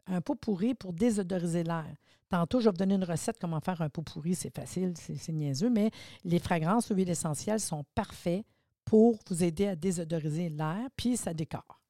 Un 0.07 0.23
pot 0.23 0.37
pourri 0.37 0.75
pour 0.75 0.95
désodoriser 0.95 1.65
l'air. 1.65 1.95
Tantôt, 2.29 2.61
je 2.61 2.67
vais 2.67 2.71
vous 2.71 2.77
donner 2.77 2.95
une 2.95 3.05
recette 3.05 3.39
comment 3.41 3.61
faire 3.61 3.81
un 3.81 3.89
pot 3.89 4.03
pourri. 4.03 4.35
C'est 4.35 4.55
facile, 4.55 4.95
c'est 4.97 5.33
niaiseux, 5.33 5.71
mais 5.71 5.91
les 6.25 6.39
fragrances, 6.39 6.89
huiles 6.89 7.09
essentielles 7.09 7.61
sont 7.61 7.85
parfaits 7.95 8.45
pour 8.85 9.19
vous 9.29 9.45
aider 9.45 9.69
à 9.69 9.77
désodoriser 9.77 10.49
l'air, 10.49 10.89
puis 10.97 11.17
ça 11.17 11.33
décore. 11.33 11.81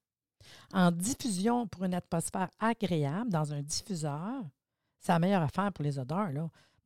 En 0.73 0.90
diffusion 0.90 1.66
pour 1.66 1.85
une 1.85 1.95
atmosphère 1.95 2.49
agréable 2.59 3.30
dans 3.30 3.52
un 3.52 3.62
diffuseur, 3.62 4.45
c'est 5.00 5.12
la 5.12 5.18
meilleure 5.18 5.42
affaire 5.42 5.73
pour 5.73 5.85
les 5.85 5.99
odeurs. 5.99 6.30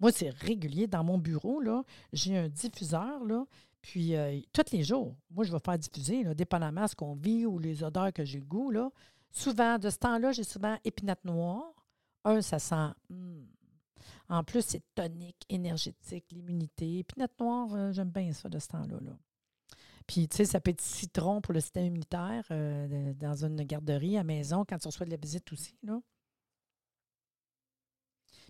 Moi, 0.00 0.12
c'est 0.12 0.30
régulier. 0.30 0.86
Dans 0.86 1.04
mon 1.04 1.18
bureau, 1.18 1.62
j'ai 2.12 2.36
un 2.36 2.48
diffuseur, 2.48 3.20
puis 3.80 4.16
euh, 4.16 4.40
tous 4.52 4.72
les 4.72 4.82
jours, 4.82 5.14
moi, 5.30 5.44
je 5.44 5.52
vais 5.52 5.58
faire 5.58 5.78
diffuser, 5.78 6.24
dépendamment 6.34 6.84
de 6.84 6.90
ce 6.90 6.94
qu'on 6.94 7.14
vit 7.14 7.46
ou 7.46 7.58
les 7.58 7.82
odeurs 7.82 8.12
que 8.12 8.24
j'ai 8.24 8.38
le 8.38 8.46
goût. 8.46 8.72
Souvent, 9.30 9.78
de 9.78 9.90
ce 9.90 9.98
temps-là, 9.98 10.32
j'ai 10.32 10.44
souvent 10.44 10.76
épinette 10.84 11.24
noire, 11.24 11.72
un, 12.24 12.40
ça 12.40 12.58
sent. 12.58 12.90
Hmm. 13.10 13.44
En 14.28 14.44
plus, 14.44 14.62
c'est 14.62 14.82
tonique, 14.94 15.44
énergétique, 15.48 16.24
l'immunité. 16.30 17.04
Puis 17.04 17.20
notre 17.20 17.34
noire, 17.40 17.68
euh, 17.74 17.92
j'aime 17.92 18.10
bien 18.10 18.32
ça 18.32 18.48
de 18.48 18.58
ce 18.58 18.68
temps-là. 18.68 18.98
Là. 19.00 19.18
Puis, 20.06 20.28
tu 20.28 20.38
sais, 20.38 20.44
ça 20.44 20.60
peut 20.60 20.70
être 20.70 20.80
citron 20.80 21.40
pour 21.40 21.52
le 21.54 21.60
système 21.60 21.86
immunitaire 21.86 22.44
euh, 22.50 23.12
dans 23.14 23.44
une 23.44 23.62
garderie 23.62 24.16
à 24.16 24.24
maison 24.24 24.64
quand 24.66 24.78
tu 24.78 24.88
reçois 24.88 25.06
de 25.06 25.10
la 25.10 25.16
visite 25.16 25.52
aussi. 25.52 25.76
Là. 25.82 26.00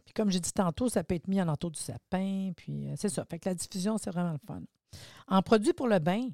Puis, 0.04 0.14
comme 0.14 0.30
j'ai 0.30 0.40
dit 0.40 0.52
tantôt, 0.52 0.88
ça 0.88 1.04
peut 1.04 1.14
être 1.14 1.28
mis 1.28 1.40
en 1.40 1.48
entour 1.48 1.70
du 1.70 1.80
sapin. 1.80 2.52
Puis, 2.56 2.88
euh, 2.88 2.94
c'est 2.96 3.08
ça. 3.08 3.24
Fait 3.24 3.38
que 3.38 3.48
la 3.48 3.54
diffusion, 3.54 3.98
c'est 3.98 4.10
vraiment 4.10 4.32
le 4.32 4.46
fun. 4.46 4.62
En 5.26 5.42
produit 5.42 5.72
pour 5.72 5.88
le 5.88 5.98
bain, 5.98 6.28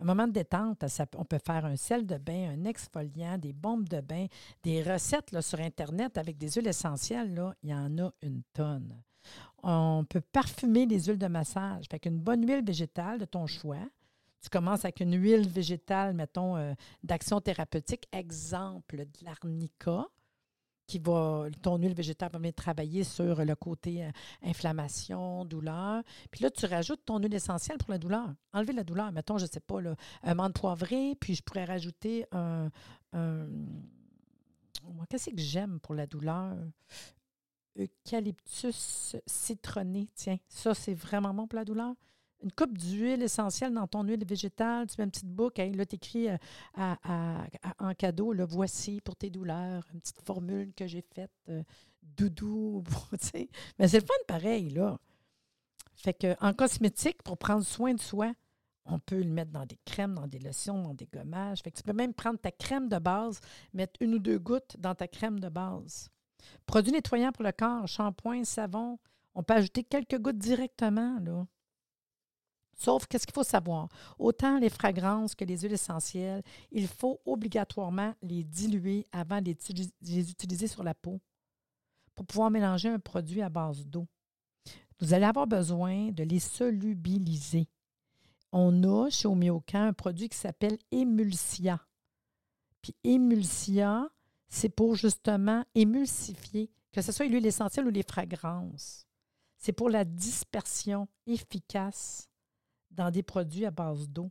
un 0.00 0.04
moment 0.04 0.26
de 0.26 0.32
détente, 0.32 0.84
on 1.16 1.24
peut 1.24 1.38
faire 1.44 1.64
un 1.64 1.76
sel 1.76 2.06
de 2.06 2.16
bain, 2.16 2.50
un 2.50 2.64
exfoliant, 2.64 3.38
des 3.38 3.52
bombes 3.52 3.88
de 3.88 4.00
bain, 4.00 4.26
des 4.62 4.82
recettes 4.82 5.40
sur 5.40 5.60
Internet 5.60 6.18
avec 6.18 6.36
des 6.36 6.50
huiles 6.50 6.66
essentielles. 6.66 7.54
Il 7.62 7.70
y 7.70 7.74
en 7.74 7.98
a 7.98 8.12
une 8.22 8.42
tonne. 8.52 9.02
On 9.62 10.04
peut 10.08 10.20
parfumer 10.20 10.86
les 10.86 11.04
huiles 11.04 11.18
de 11.18 11.26
massage. 11.26 11.86
Fait 11.90 11.98
qu'une 11.98 12.18
bonne 12.18 12.46
huile 12.46 12.64
végétale 12.64 13.18
de 13.18 13.24
ton 13.24 13.46
choix. 13.46 13.88
Tu 14.42 14.50
commences 14.50 14.84
avec 14.84 15.00
une 15.00 15.18
huile 15.18 15.48
végétale, 15.48 16.12
mettons, 16.12 16.56
euh, 16.56 16.74
d'action 17.02 17.40
thérapeutique. 17.40 18.06
Exemple, 18.12 18.96
de 18.98 19.24
l'arnica. 19.24 20.06
Qui 20.86 20.98
va, 20.98 21.46
ton 21.62 21.78
huile 21.78 21.94
végétale 21.94 22.30
va 22.32 22.38
venir 22.38 22.54
travailler 22.54 23.04
sur 23.04 23.44
le 23.44 23.54
côté 23.54 24.04
euh, 24.04 24.10
inflammation, 24.42 25.44
douleur. 25.44 26.02
Puis 26.30 26.42
là, 26.42 26.50
tu 26.50 26.66
rajoutes 26.66 27.04
ton 27.04 27.18
huile 27.18 27.34
essentielle 27.34 27.78
pour 27.78 27.90
la 27.90 27.98
douleur. 27.98 28.34
Enlever 28.52 28.72
la 28.72 28.84
douleur. 28.84 29.12
Mettons, 29.12 29.38
je 29.38 29.44
ne 29.44 29.50
sais 29.50 29.60
pas, 29.60 29.80
là, 29.80 29.96
un 30.22 30.34
menthe 30.34 30.54
poivré, 30.54 31.14
puis 31.18 31.34
je 31.34 31.42
pourrais 31.42 31.64
rajouter 31.64 32.26
un. 32.32 32.70
Qu'est-ce 35.08 35.30
que 35.30 35.40
j'aime 35.40 35.80
pour 35.80 35.94
la 35.94 36.06
douleur? 36.06 36.56
Eucalyptus 37.78 39.16
citronné. 39.26 40.08
Tiens, 40.14 40.38
ça, 40.48 40.74
c'est 40.74 40.94
vraiment 40.94 41.34
bon 41.34 41.46
pour 41.46 41.58
la 41.58 41.64
douleur 41.64 41.94
une 42.44 42.52
coupe 42.52 42.76
d'huile 42.76 43.22
essentielle 43.22 43.72
dans 43.72 43.86
ton 43.86 44.02
huile 44.04 44.24
végétale, 44.24 44.86
tu 44.86 44.96
mets 44.98 45.04
une 45.04 45.10
petite 45.10 45.30
boucle, 45.30 45.62
là, 45.74 45.86
tu 45.86 45.96
écris 45.96 46.28
euh, 46.28 46.36
en 47.78 47.94
cadeau, 47.94 48.34
le 48.34 48.44
voici 48.44 49.00
pour 49.00 49.16
tes 49.16 49.30
douleurs, 49.30 49.82
une 49.94 50.00
petite 50.00 50.20
formule 50.20 50.74
que 50.74 50.86
j'ai 50.86 51.00
faite, 51.00 51.32
euh, 51.48 51.62
doudou, 52.02 52.84
tu. 53.32 53.48
Mais 53.78 53.88
c'est 53.88 54.00
le 54.00 54.06
fun 54.06 54.14
pareil, 54.28 54.68
là. 54.68 54.98
Fait 55.96 56.12
que 56.12 56.36
en 56.44 56.52
cosmétique, 56.52 57.22
pour 57.22 57.38
prendre 57.38 57.64
soin 57.64 57.94
de 57.94 58.00
soi, 58.00 58.34
on 58.84 58.98
peut 58.98 59.22
le 59.22 59.30
mettre 59.30 59.52
dans 59.52 59.64
des 59.64 59.78
crèmes, 59.86 60.14
dans 60.14 60.26
des 60.26 60.38
lotions, 60.38 60.82
dans 60.82 60.92
des 60.92 61.06
gommages. 61.06 61.62
Fait 61.62 61.70
que 61.70 61.78
tu 61.78 61.82
peux 61.82 61.94
même 61.94 62.12
prendre 62.12 62.38
ta 62.38 62.50
crème 62.50 62.90
de 62.90 62.98
base, 62.98 63.40
mettre 63.72 63.94
une 64.02 64.14
ou 64.14 64.18
deux 64.18 64.38
gouttes 64.38 64.76
dans 64.78 64.94
ta 64.94 65.08
crème 65.08 65.40
de 65.40 65.48
base. 65.48 66.10
Produit 66.66 66.92
nettoyant 66.92 67.32
pour 67.32 67.44
le 67.44 67.52
corps, 67.52 67.88
shampoing, 67.88 68.44
savon. 68.44 68.98
On 69.34 69.42
peut 69.42 69.54
ajouter 69.54 69.82
quelques 69.82 70.18
gouttes 70.18 70.36
directement, 70.36 71.18
là. 71.20 71.46
Sauf 72.76 73.06
qu'est-ce 73.06 73.26
qu'il 73.26 73.34
faut 73.34 73.44
savoir? 73.44 73.88
Autant 74.18 74.58
les 74.58 74.70
fragrances 74.70 75.34
que 75.34 75.44
les 75.44 75.58
huiles 75.58 75.72
essentielles, 75.72 76.42
il 76.70 76.88
faut 76.88 77.20
obligatoirement 77.24 78.14
les 78.22 78.44
diluer 78.44 79.06
avant 79.12 79.40
de 79.40 79.54
les 80.02 80.30
utiliser 80.30 80.66
sur 80.66 80.82
la 80.82 80.94
peau 80.94 81.20
pour 82.14 82.26
pouvoir 82.26 82.50
mélanger 82.50 82.88
un 82.88 82.98
produit 82.98 83.42
à 83.42 83.48
base 83.48 83.86
d'eau. 83.86 84.06
Vous 85.00 85.12
allez 85.12 85.24
avoir 85.24 85.46
besoin 85.46 86.10
de 86.12 86.22
les 86.22 86.38
solubiliser. 86.38 87.68
On 88.52 88.84
a 88.84 89.10
chez 89.10 89.26
Homéocan 89.26 89.82
un 89.82 89.92
produit 89.92 90.28
qui 90.28 90.38
s'appelle 90.38 90.78
Emulsia. 90.92 91.80
Puis 92.80 92.94
Emulsia, 93.02 94.08
c'est 94.48 94.68
pour 94.68 94.94
justement 94.94 95.64
émulsifier, 95.74 96.70
que 96.92 97.02
ce 97.02 97.10
soit 97.10 97.26
l'huile 97.26 97.46
essentielle 97.46 97.86
ou 97.86 97.90
les 97.90 98.04
fragrances. 98.04 99.06
C'est 99.58 99.72
pour 99.72 99.90
la 99.90 100.04
dispersion 100.04 101.08
efficace 101.26 102.28
dans 102.94 103.10
des 103.10 103.22
produits 103.22 103.66
à 103.66 103.70
base 103.70 104.08
d'eau. 104.08 104.30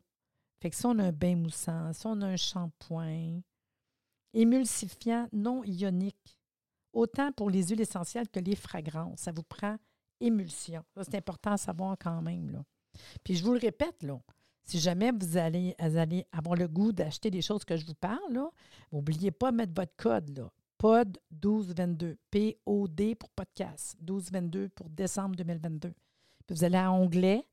Fait 0.60 0.70
que 0.70 0.76
si 0.76 0.86
on 0.86 0.98
a 1.00 1.06
un 1.06 1.12
bain 1.12 1.36
moussant, 1.36 1.92
si 1.94 2.08
on 2.08 2.22
a 2.22 2.28
un 2.28 2.38
shampoing, 2.38 3.42
émulsifiant 4.34 5.28
non 5.34 5.64
ionique, 5.64 6.38
autant 6.94 7.32
pour 7.32 7.50
les 7.50 7.68
huiles 7.68 7.82
essentielles 7.82 8.30
que 8.30 8.40
les 8.40 8.56
fragrances, 8.56 9.22
ça 9.22 9.32
vous 9.32 9.44
prend 9.44 9.78
émulsion. 10.20 10.84
c'est 10.96 11.16
important 11.16 11.52
à 11.52 11.58
savoir 11.58 11.98
quand 12.00 12.22
même. 12.22 12.50
Là. 12.50 12.64
Puis 13.24 13.36
je 13.36 13.44
vous 13.44 13.54
le 13.54 13.60
répète, 13.60 14.04
là, 14.04 14.20
si 14.64 14.80
jamais 14.80 15.12
vous 15.12 15.38
allez, 15.38 15.76
avoir 16.32 16.56
le 16.56 16.68
goût 16.68 16.92
d'acheter 16.92 17.30
des 17.30 17.42
choses 17.42 17.66
que 17.66 17.76
je 17.76 17.86
vous 17.86 17.96
parle, 17.96 18.50
n'oubliez 18.92 19.32
pas 19.32 19.52
de 19.52 19.58
mettre 19.58 19.74
votre 19.76 19.96
code. 19.98 20.38
Là. 20.38 20.50
POD 20.78 21.18
1222. 21.32 22.18
P-O-D 22.32 23.16
pour 23.16 23.30
podcast. 23.30 23.96
1222 24.00 24.70
pour 24.70 24.90
décembre 24.90 25.36
2022. 25.36 25.94
Puis 26.46 26.56
vous 26.56 26.64
allez 26.64 26.78
à 26.78 26.92
onglet 26.92 27.46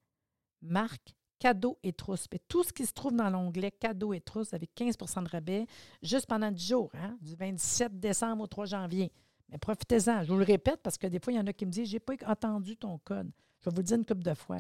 marque 0.63 1.15
cadeau 1.39 1.79
et 1.83 1.93
trousse. 1.93 2.29
tout 2.49 2.63
ce 2.63 2.73
qui 2.73 2.87
se 2.87 2.93
trouve 2.93 3.15
dans 3.15 3.31
l'onglet 3.31 3.71
cadeau 3.71 4.13
et 4.13 4.21
trousse 4.21 4.53
avec 4.53 4.71
15% 4.77 5.25
de 5.25 5.29
rabais 5.29 5.67
juste 6.03 6.27
pendant 6.27 6.51
10 6.51 6.69
jours, 6.69 6.91
hein, 6.95 7.17
du 7.21 7.35
27 7.35 7.99
décembre 7.99 8.45
au 8.45 8.47
3 8.47 8.67
janvier. 8.67 9.11
Mais 9.49 9.59
profitez-en. 9.59 10.23
Je 10.23 10.33
vous 10.33 10.39
le 10.39 10.45
répète 10.45 10.81
parce 10.83 10.97
que 10.99 11.07
des 11.07 11.19
fois, 11.19 11.33
il 11.33 11.37
y 11.37 11.41
en 11.41 11.47
a 11.47 11.53
qui 11.53 11.67
me 11.67 11.71
disent 11.71 11.89
J'ai 11.89 11.99
pas 11.99 12.15
entendu 12.27 12.77
ton 12.77 12.99
code. 12.99 13.31
Je 13.61 13.65
vais 13.69 13.75
vous 13.75 13.79
le 13.79 13.83
dire 13.83 13.97
une 13.97 14.05
couple 14.05 14.23
de 14.23 14.35
fois. 14.35 14.59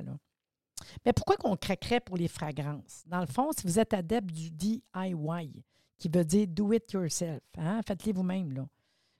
Mais 1.04 1.12
pourquoi 1.12 1.36
qu'on 1.36 1.56
craquerait 1.56 2.00
pour 2.00 2.16
les 2.16 2.28
fragrances? 2.28 3.04
Dans 3.06 3.20
le 3.20 3.26
fond, 3.26 3.50
si 3.56 3.66
vous 3.66 3.78
êtes 3.78 3.94
adepte 3.94 4.32
du 4.32 4.50
DIY, 4.50 5.64
qui 5.98 6.08
veut 6.08 6.24
dire 6.24 6.46
do 6.48 6.72
it 6.72 6.90
yourself, 6.92 7.42
hein, 7.58 7.80
faites-les 7.86 8.12
vous-même. 8.12 8.66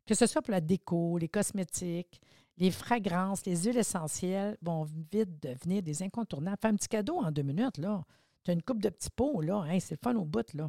Que 0.07 0.15
ce 0.15 0.27
soit 0.27 0.43
pour 0.43 0.53
la 0.53 0.61
déco, 0.61 1.19
les 1.19 1.29
cosmétiques, 1.29 2.21
les 2.57 2.71
fragrances, 2.71 3.45
les 3.47 3.57
huiles 3.57 3.79
essentielles 3.79 4.57
vont 4.63 4.85
vite 4.85 5.43
devenir 5.43 5.83
des 5.83 6.03
incontournables. 6.03 6.59
Fais 6.61 6.69
un 6.69 6.77
petit 6.77 6.89
cadeau 6.89 7.19
en 7.19 7.31
deux 7.31 7.43
minutes, 7.43 7.79
là. 7.79 8.03
Tu 8.45 8.51
as 8.51 8.55
une 8.55 8.63
coupe 8.63 8.83
de 8.83 8.89
petits 8.89 9.11
pots, 9.11 9.41
là. 9.41 9.65
c'est 9.81 9.93
le 9.93 9.99
fun 10.03 10.17
au 10.17 10.25
bout, 10.25 10.53
là. 10.55 10.69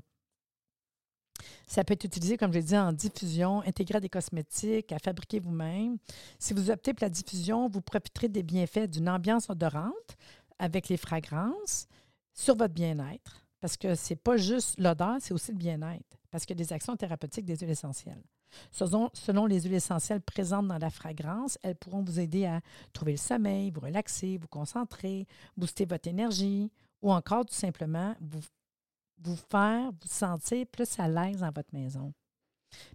Ça 1.68 1.84
peut 1.84 1.94
être 1.94 2.04
utilisé, 2.04 2.38
comme 2.38 2.52
je 2.52 2.60
l'ai 2.60 2.64
dit, 2.64 2.78
en 2.78 2.94
diffusion, 2.94 3.62
intégré 3.62 3.98
à 3.98 4.00
des 4.00 4.10
cosmétiques, 4.10 4.92
à 4.92 5.00
fabriquer 5.00 5.40
vous-même. 5.40 5.98
Si 6.38 6.54
vous 6.54 6.70
optez 6.70 6.94
pour 6.94 7.06
la 7.06 7.10
diffusion, 7.10 7.70
vous 7.70 7.82
profiterez 7.82 8.30
des 8.30 8.44
bienfaits 8.44 8.88
d'une 8.90 9.10
ambiance 9.10 9.50
odorante 9.50 10.18
avec 10.60 10.90
les 10.90 10.98
fragrances 10.98 11.88
sur 12.34 12.56
votre 12.56 12.74
bien-être. 12.74 13.46
Parce 13.60 13.78
que 13.78 13.96
ce 13.96 14.14
n'est 14.14 14.18
pas 14.18 14.38
juste 14.38 14.80
l'odeur, 14.80 15.18
c'est 15.20 15.34
aussi 15.34 15.52
le 15.52 15.58
bien-être. 15.58 16.18
Parce 16.30 16.46
qu'il 16.46 16.56
y 16.56 16.64
des 16.64 16.74
actions 16.74 16.96
thérapeutiques 16.96 17.46
des 17.46 17.56
huiles 17.56 17.70
essentielles. 17.70 18.24
Selon, 18.72 19.46
les 19.46 19.62
huiles 19.62 19.74
essentielles 19.74 20.22
présentes 20.22 20.68
dans 20.68 20.78
la 20.78 20.90
fragrance, 20.90 21.58
elles 21.64 21.76
pourront 21.76 22.04
vous 22.04 22.20
aider 22.20 22.46
à 22.46 22.62
trouver 22.94 23.14
le 23.14 23.18
sommeil, 23.18 23.72
vous 23.72 23.82
relaxer, 23.82 24.38
vous 24.38 24.48
concentrer, 24.48 25.28
booster 25.58 25.86
votre 25.86 26.08
énergie 26.08 26.72
ou 27.02 27.12
encore 27.12 27.46
tout 27.46 27.54
simplement 27.54 28.16
vous, 28.22 29.36
faire 29.36 29.92
vous 29.92 30.08
sentir 30.08 30.66
plus 30.68 31.00
à 31.00 31.08
l'aise 31.08 31.40
dans 31.40 31.52
votre 31.52 31.74
maison. 31.74 32.14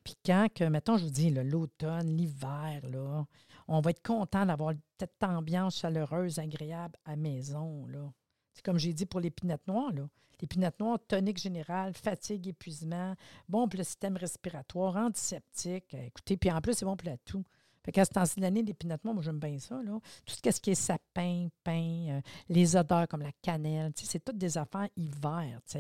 Puis 0.02 0.14
quand, 0.24 0.48
que, 0.54 0.64
mettons, 0.64 0.96
je 0.96 1.04
vous 1.04 1.10
dis, 1.10 1.30
l'automne, 1.30 2.16
l'hiver, 2.16 2.82
on 3.68 3.80
va 3.80 3.90
être 3.90 4.02
content 4.02 4.46
d'avoir 4.46 4.72
cette 4.98 5.22
ambiance 5.22 5.78
chaleureuse, 5.78 6.38
agréable 6.38 6.96
à 7.04 7.16
maison. 7.16 7.86
C'est 8.54 8.64
comme 8.64 8.78
j'ai 8.78 8.94
dit 8.94 9.04
pour 9.04 9.20
les 9.20 9.30
pinettes 9.30 9.66
noires. 9.66 9.92
Là. 9.92 10.08
L'épinette 10.40 10.78
noire, 10.80 10.98
tonique 11.08 11.38
général, 11.38 11.94
fatigue, 11.94 12.48
épuisement, 12.48 13.14
bon 13.48 13.68
pour 13.68 13.78
le 13.78 13.84
système 13.84 14.16
respiratoire, 14.16 14.96
antiseptique. 14.96 15.94
Euh, 15.94 16.06
écoutez, 16.06 16.36
puis 16.36 16.50
en 16.50 16.60
plus, 16.60 16.74
c'est 16.74 16.84
bon 16.84 16.96
pour 16.96 17.08
la 17.08 17.16
toux. 17.18 17.44
Fait 17.84 17.92
qu'à 17.92 18.04
ce 18.04 18.10
temps-ci 18.10 18.36
de 18.36 18.42
l'année, 18.42 18.62
l'épinette 18.62 19.02
noire, 19.04 19.14
moi, 19.14 19.22
j'aime 19.22 19.38
bien 19.38 19.58
ça. 19.58 19.80
Là. 19.82 19.98
Tout 20.26 20.34
ce 20.34 20.60
qui 20.60 20.70
est 20.70 20.74
sapin, 20.74 21.48
pain, 21.64 22.06
euh, 22.08 22.20
les 22.48 22.76
odeurs 22.76 23.08
comme 23.08 23.22
la 23.22 23.32
cannelle, 23.40 23.92
c'est 23.94 24.22
toutes 24.22 24.38
des 24.38 24.58
affaires 24.58 24.88
hiver, 24.96 25.60
tu. 25.70 25.78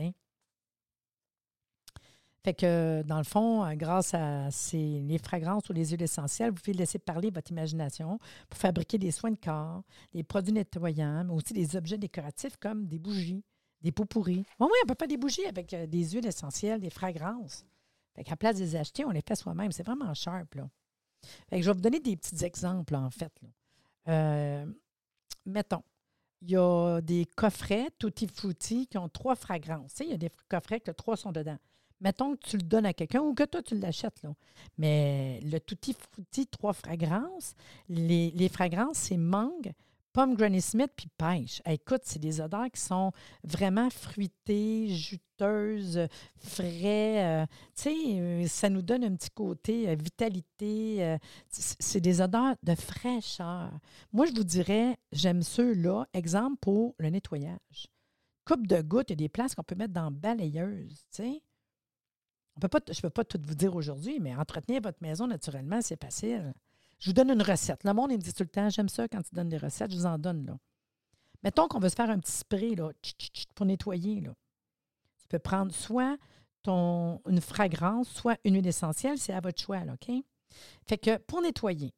Fait 2.46 2.54
que, 2.54 3.02
dans 3.02 3.18
le 3.18 3.24
fond, 3.24 3.64
euh, 3.64 3.74
grâce 3.74 4.14
à 4.14 4.52
ces, 4.52 5.00
les 5.00 5.18
fragrances 5.18 5.68
ou 5.68 5.72
les 5.72 5.86
huiles 5.86 6.02
essentielles, 6.02 6.50
vous 6.50 6.60
pouvez 6.62 6.76
laisser 6.76 7.00
parler 7.00 7.28
votre 7.28 7.50
imagination 7.50 8.20
pour 8.48 8.56
fabriquer 8.56 8.98
des 8.98 9.10
soins 9.10 9.32
de 9.32 9.38
corps, 9.44 9.82
des 10.14 10.22
produits 10.22 10.52
nettoyants, 10.52 11.24
mais 11.24 11.32
aussi 11.32 11.52
des 11.52 11.74
objets 11.74 11.98
décoratifs 11.98 12.56
comme 12.56 12.86
des 12.86 13.00
bougies, 13.00 13.42
des 13.86 13.92
pots 13.92 14.04
pourris. 14.04 14.44
oui, 14.58 14.68
on 14.82 14.86
peut 14.86 14.96
faire 14.98 15.06
des 15.06 15.16
bougies 15.16 15.46
avec 15.46 15.72
euh, 15.72 15.86
des 15.86 16.10
huiles 16.10 16.26
essentielles, 16.26 16.80
des 16.80 16.90
fragrances. 16.90 17.64
Fait 18.16 18.24
qu'à 18.24 18.36
place 18.36 18.56
de 18.56 18.64
les 18.64 18.74
acheter, 18.74 19.04
on 19.04 19.10
les 19.10 19.20
fait 19.20 19.36
soi-même. 19.36 19.70
C'est 19.70 19.84
vraiment 19.84 20.12
sharp, 20.12 20.56
là. 20.56 20.68
Fait 21.48 21.62
je 21.62 21.70
vais 21.70 21.72
vous 21.72 21.80
donner 21.80 22.00
des 22.00 22.16
petits 22.16 22.44
exemples, 22.44 22.96
en 22.96 23.10
fait. 23.10 23.32
Euh, 24.08 24.66
mettons, 25.44 25.84
il 26.42 26.50
y 26.50 26.56
a 26.56 27.00
des 27.00 27.26
coffrets 27.36 27.88
Tutti 27.96 28.26
Frutti 28.26 28.88
qui 28.88 28.98
ont 28.98 29.08
trois 29.08 29.36
fragrances. 29.36 29.94
il 30.00 30.08
y 30.08 30.14
a 30.14 30.16
des 30.16 30.30
coffrets 30.48 30.80
que 30.80 30.90
trois 30.90 31.16
sont 31.16 31.30
dedans. 31.30 31.58
Mettons 32.00 32.34
que 32.34 32.44
tu 32.44 32.56
le 32.56 32.64
donnes 32.64 32.86
à 32.86 32.92
quelqu'un 32.92 33.20
ou 33.20 33.34
que 33.34 33.44
toi, 33.44 33.62
tu 33.62 33.78
l'achètes. 33.78 34.20
Là. 34.24 34.34
Mais 34.78 35.40
le 35.44 35.60
Tutti 35.60 35.94
Frutti, 35.94 36.48
trois 36.48 36.72
fragrances, 36.72 37.54
les 37.88 38.48
fragrances, 38.48 38.98
c'est 38.98 39.16
mangue, 39.16 39.72
pomme 40.16 40.34
Granny 40.34 40.62
Smith 40.62 40.90
puis 40.96 41.08
pêche. 41.18 41.60
écoute, 41.66 42.00
c'est 42.04 42.18
des 42.18 42.40
odeurs 42.40 42.70
qui 42.72 42.80
sont 42.80 43.12
vraiment 43.44 43.90
fruitées, 43.90 44.88
juteuses, 44.88 46.08
frais. 46.38 47.42
Euh, 47.42 47.46
tu 47.74 47.82
sais, 47.82 47.94
euh, 48.18 48.46
ça 48.46 48.70
nous 48.70 48.80
donne 48.80 49.04
un 49.04 49.14
petit 49.14 49.28
côté 49.28 49.90
euh, 49.90 49.94
vitalité. 49.94 51.18
c'est 51.50 52.00
des 52.00 52.22
odeurs 52.22 52.56
de 52.62 52.74
fraîcheur. 52.74 53.70
Moi, 54.10 54.24
je 54.24 54.32
vous 54.32 54.44
dirais, 54.44 54.96
j'aime 55.12 55.42
ceux-là. 55.42 56.06
Exemple 56.14 56.56
pour 56.62 56.94
le 56.96 57.10
nettoyage. 57.10 57.88
Coupe 58.46 58.66
de 58.66 58.80
gouttes, 58.80 59.10
il 59.10 59.12
y 59.12 59.12
a 59.12 59.16
des 59.16 59.28
places 59.28 59.54
qu'on 59.54 59.64
peut 59.64 59.74
mettre 59.74 59.92
dans 59.92 60.10
balayeuse, 60.10 61.04
tu 61.14 61.24
sais. 61.24 61.42
On 62.56 62.60
peut 62.60 62.68
pas, 62.68 62.80
je 62.90 62.96
ne 62.96 63.02
peux 63.02 63.10
pas 63.10 63.24
tout 63.24 63.38
vous 63.44 63.54
dire 63.54 63.76
aujourd'hui, 63.76 64.18
mais 64.18 64.34
entretenir 64.34 64.80
votre 64.80 65.02
maison 65.02 65.26
naturellement, 65.26 65.82
c'est 65.82 66.02
facile. 66.02 66.54
Je 66.98 67.10
vous 67.10 67.14
donne 67.14 67.30
une 67.30 67.42
recette. 67.42 67.84
Le 67.84 67.92
monde, 67.92 68.12
me 68.12 68.16
dit 68.16 68.32
tout 68.32 68.42
le 68.42 68.48
temps, 68.48 68.68
j'aime 68.70 68.88
ça 68.88 69.08
quand 69.08 69.22
tu 69.22 69.34
donnes 69.34 69.48
des 69.48 69.58
recettes, 69.58 69.90
je 69.90 69.96
vous 69.96 70.06
en 70.06 70.18
donne. 70.18 70.46
Là. 70.46 70.58
Mettons 71.42 71.68
qu'on 71.68 71.78
veut 71.78 71.88
se 71.88 71.94
faire 71.94 72.10
un 72.10 72.18
petit 72.18 72.32
spray 72.32 72.74
là, 72.74 72.90
pour 73.54 73.66
nettoyer. 73.66 74.20
Là. 74.20 74.34
Tu 75.20 75.28
peux 75.28 75.38
prendre 75.38 75.72
soit 75.72 76.16
ton, 76.62 77.20
une 77.28 77.40
fragrance, 77.40 78.08
soit 78.08 78.38
une 78.44 78.54
huile 78.54 78.66
essentielle, 78.66 79.18
c'est 79.18 79.32
à 79.32 79.40
votre 79.40 79.60
choix, 79.60 79.84
là, 79.84 79.94
OK? 79.94 80.14
Fait 80.86 80.98
que 80.98 81.18
pour 81.18 81.42
nettoyer, 81.42 81.94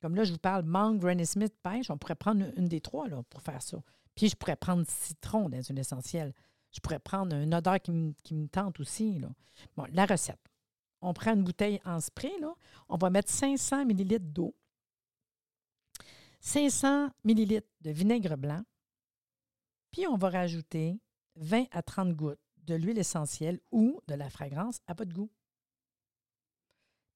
comme 0.00 0.14
là, 0.14 0.24
je 0.24 0.32
vous 0.32 0.38
parle 0.38 0.64
mangue, 0.64 1.00
Granny 1.00 1.26
Smith, 1.26 1.54
pêche, 1.62 1.90
on 1.90 1.98
pourrait 1.98 2.14
prendre 2.14 2.46
une 2.56 2.68
des 2.68 2.80
trois 2.80 3.08
là, 3.08 3.22
pour 3.28 3.42
faire 3.42 3.62
ça. 3.62 3.78
Puis 4.14 4.28
je 4.28 4.36
pourrais 4.36 4.56
prendre 4.56 4.84
citron 4.88 5.48
dans 5.48 5.62
une 5.62 5.78
essentielle. 5.78 6.32
Je 6.72 6.80
pourrais 6.80 6.98
prendre 6.98 7.34
une 7.34 7.54
odeur 7.54 7.80
qui 7.80 7.90
me, 7.90 8.12
qui 8.22 8.34
me 8.34 8.48
tente 8.48 8.80
aussi. 8.80 9.18
Là. 9.18 9.28
Bon, 9.76 9.86
la 9.92 10.06
recette. 10.06 10.40
On 11.00 11.12
prend 11.12 11.34
une 11.34 11.44
bouteille 11.44 11.80
en 11.84 12.00
spray, 12.00 12.32
on 12.88 12.96
va 12.96 13.10
mettre 13.10 13.30
500 13.30 13.86
ml 13.88 14.18
d'eau, 14.32 14.54
500 16.40 17.10
ml 17.24 17.62
de 17.80 17.90
vinaigre 17.90 18.36
blanc, 18.36 18.62
puis 19.90 20.06
on 20.06 20.16
va 20.16 20.30
rajouter 20.30 21.00
20 21.36 21.66
à 21.70 21.82
30 21.82 22.12
gouttes 22.14 22.40
de 22.58 22.74
l'huile 22.74 22.98
essentielle 22.98 23.60
ou 23.70 24.00
de 24.08 24.14
la 24.14 24.28
fragrance 24.30 24.80
à 24.86 24.94
pas 24.94 25.04
de 25.04 25.12
goût. 25.12 25.30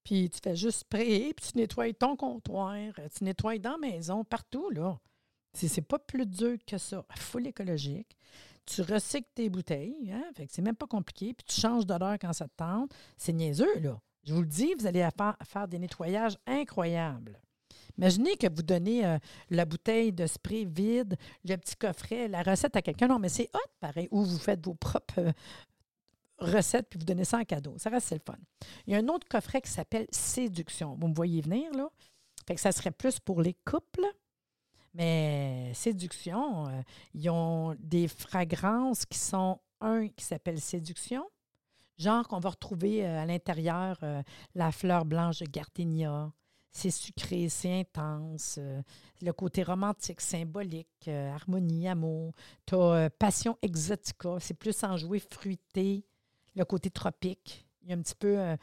Puis 0.04 0.30
tu 0.30 0.38
fais 0.42 0.56
juste 0.56 0.80
sprayer, 0.80 1.34
puis 1.34 1.52
tu 1.52 1.58
nettoies 1.58 1.92
ton 1.92 2.16
comptoir, 2.16 2.76
tu 3.14 3.24
nettoies 3.24 3.58
dans 3.58 3.72
la 3.72 3.78
maison, 3.78 4.24
partout, 4.24 4.70
là. 4.70 4.98
C'est 5.52 5.82
pas 5.82 5.98
plus 5.98 6.26
dur 6.26 6.56
que 6.64 6.78
ça. 6.78 7.04
Full 7.16 7.48
écologique. 7.48 8.16
Tu 8.72 8.82
recycles 8.82 9.28
tes 9.34 9.50
bouteilles, 9.50 10.12
hein? 10.12 10.30
C'est 10.48 10.62
même 10.62 10.76
pas 10.76 10.86
compliqué. 10.86 11.34
Puis 11.34 11.44
tu 11.44 11.60
changes 11.60 11.86
d'odeur 11.86 12.16
quand 12.20 12.32
ça 12.32 12.46
te 12.46 12.54
tente. 12.56 12.92
C'est 13.16 13.32
niaiseux, 13.32 13.80
là. 13.80 14.00
Je 14.22 14.34
vous 14.34 14.42
le 14.42 14.46
dis, 14.46 14.74
vous 14.78 14.86
allez 14.86 15.06
faire 15.44 15.66
des 15.66 15.78
nettoyages 15.78 16.36
incroyables. 16.46 17.40
Imaginez 17.98 18.36
que 18.36 18.46
vous 18.54 18.62
donnez 18.62 19.04
euh, 19.04 19.18
la 19.48 19.64
bouteille 19.64 20.12
de 20.12 20.26
spray 20.26 20.64
vide, 20.64 21.16
le 21.44 21.56
petit 21.56 21.74
coffret, 21.74 22.28
la 22.28 22.42
recette 22.42 22.76
à 22.76 22.82
quelqu'un. 22.82 23.08
Non, 23.08 23.18
mais 23.18 23.28
c'est 23.28 23.50
hot, 23.54 23.70
pareil. 23.80 24.08
Ou 24.10 24.24
vous 24.24 24.38
faites 24.38 24.64
vos 24.64 24.74
propres 24.74 25.18
euh, 25.18 25.32
recettes 26.38 26.86
puis 26.88 26.98
vous 26.98 27.04
donnez 27.04 27.24
ça 27.24 27.38
en 27.38 27.44
cadeau. 27.44 27.74
Ça 27.78 27.90
reste 27.90 28.12
le 28.12 28.20
fun. 28.24 28.38
Il 28.86 28.92
y 28.92 28.96
a 28.96 28.98
un 28.98 29.08
autre 29.08 29.26
coffret 29.28 29.60
qui 29.60 29.70
s'appelle 29.70 30.06
Séduction. 30.10 30.96
Vous 31.00 31.08
me 31.08 31.14
voyez 31.14 31.40
venir, 31.40 31.72
là? 31.72 31.90
Fait 32.46 32.54
que 32.54 32.60
ça 32.60 32.72
serait 32.72 32.90
plus 32.90 33.18
pour 33.20 33.42
les 33.42 33.54
couples. 33.64 34.06
Mais 34.94 35.72
Séduction, 35.74 36.68
euh, 36.68 36.82
ils 37.14 37.30
ont 37.30 37.76
des 37.78 38.08
fragrances 38.08 39.06
qui 39.06 39.18
sont, 39.18 39.60
un 39.80 40.08
qui 40.08 40.24
s'appelle 40.24 40.60
Séduction, 40.60 41.24
genre 41.96 42.26
qu'on 42.26 42.40
va 42.40 42.50
retrouver 42.50 43.04
à 43.04 43.24
l'intérieur 43.26 43.98
la 44.54 44.72
fleur 44.72 45.04
blanche 45.04 45.38
de 45.40 45.46
gardénia, 45.46 46.32
c'est 46.72 46.90
sucré, 46.90 47.48
c'est 47.48 47.80
intense. 47.80 48.56
Euh, 48.58 48.80
le 49.22 49.32
côté 49.32 49.62
romantique, 49.62 50.20
symbolique, 50.20 51.08
euh, 51.08 51.32
harmonie, 51.32 51.88
amour. 51.88 52.32
Tu 52.66 52.74
as 52.74 52.78
euh, 52.78 53.08
Passion 53.18 53.58
Exotica, 53.60 54.36
c'est 54.40 54.54
plus 54.54 54.82
enjoué, 54.84 55.18
fruité. 55.18 56.04
Le 56.54 56.64
côté 56.64 56.90
tropique. 56.90 57.66
Il 57.82 57.90
y 57.90 57.92
a 57.92 57.96
un 57.96 58.02
petit 58.02 58.14
peu 58.14 58.56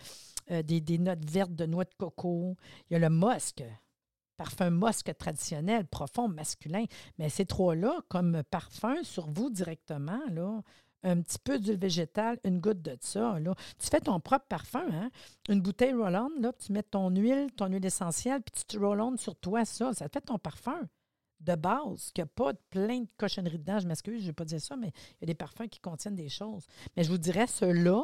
des, 0.50 0.79
des, 0.81 0.98
notes 1.00 1.27
vertes 1.29 1.55
de 1.55 1.65
noix 1.65 1.86
de 1.86 1.93
coco. 1.98 2.55
Il 2.89 2.93
y 2.93 2.96
a 2.96 3.00
le 3.00 3.10
musc, 3.10 3.63
parfum 4.38 4.70
musc 4.70 5.12
traditionnel, 5.17 5.86
profond, 5.86 6.27
masculin. 6.27 6.86
Mais 7.17 7.29
ces 7.29 7.46
trois-là, 7.46 8.01
comme 8.08 8.44
parfum 8.50 9.03
sur 9.03 9.27
vous 9.27 9.50
directement, 9.50 10.22
là, 10.32 10.62
un 11.03 11.22
petit 11.22 11.39
peu 11.39 11.60
d'huile 11.60 11.77
végétale, 11.77 12.39
une 12.44 12.60
goutte 12.60 12.82
de 12.82 12.98
ça. 13.00 13.39
Là. 13.39 13.53
Tu 13.79 13.88
fais 13.88 14.00
ton 14.00 14.20
propre 14.20 14.46
parfum, 14.48 14.86
hein? 14.91 15.10
Une 15.50 15.62
bouteille 15.62 15.94
roll-on, 15.94 16.29
tu 16.53 16.72
mets 16.72 16.84
ton 16.84 17.10
huile, 17.10 17.51
ton 17.56 17.67
huile 17.67 17.86
essentielle, 17.86 18.41
puis 18.41 18.63
tu 18.67 18.77
roll 18.77 19.17
sur 19.17 19.36
toi 19.36 19.65
ça. 19.65 19.94
Ça 19.94 20.10
fait 20.10 20.22
ton 20.22 20.38
parfum 20.38 20.88
de 21.39 21.56
base, 21.56 22.12
qui 22.13 22.22
n'a 22.22 22.25
pas 22.25 22.53
plein 22.72 23.01
de 23.01 23.10
cochonneries 23.15 23.60
dedans. 23.60 23.79
Je 23.79 23.88
m'excuse, 23.88 24.17
je 24.17 24.24
ne 24.24 24.27
vais 24.27 24.34
pas 24.34 24.46
dire 24.46 24.60
ça, 24.60 24.75
mais 24.75 24.88
il 24.88 25.22
y 25.22 25.25
a 25.25 25.27
des 25.27 25.36
parfums 25.36 25.67
qui 25.70 25.79
contiennent 25.79 26.15
des 26.15 26.29
choses. 26.29 26.65
Mais 26.96 27.03
je 27.03 27.10
vous 27.10 27.20
dirais, 27.20 27.48
ceux-là, 27.48 28.03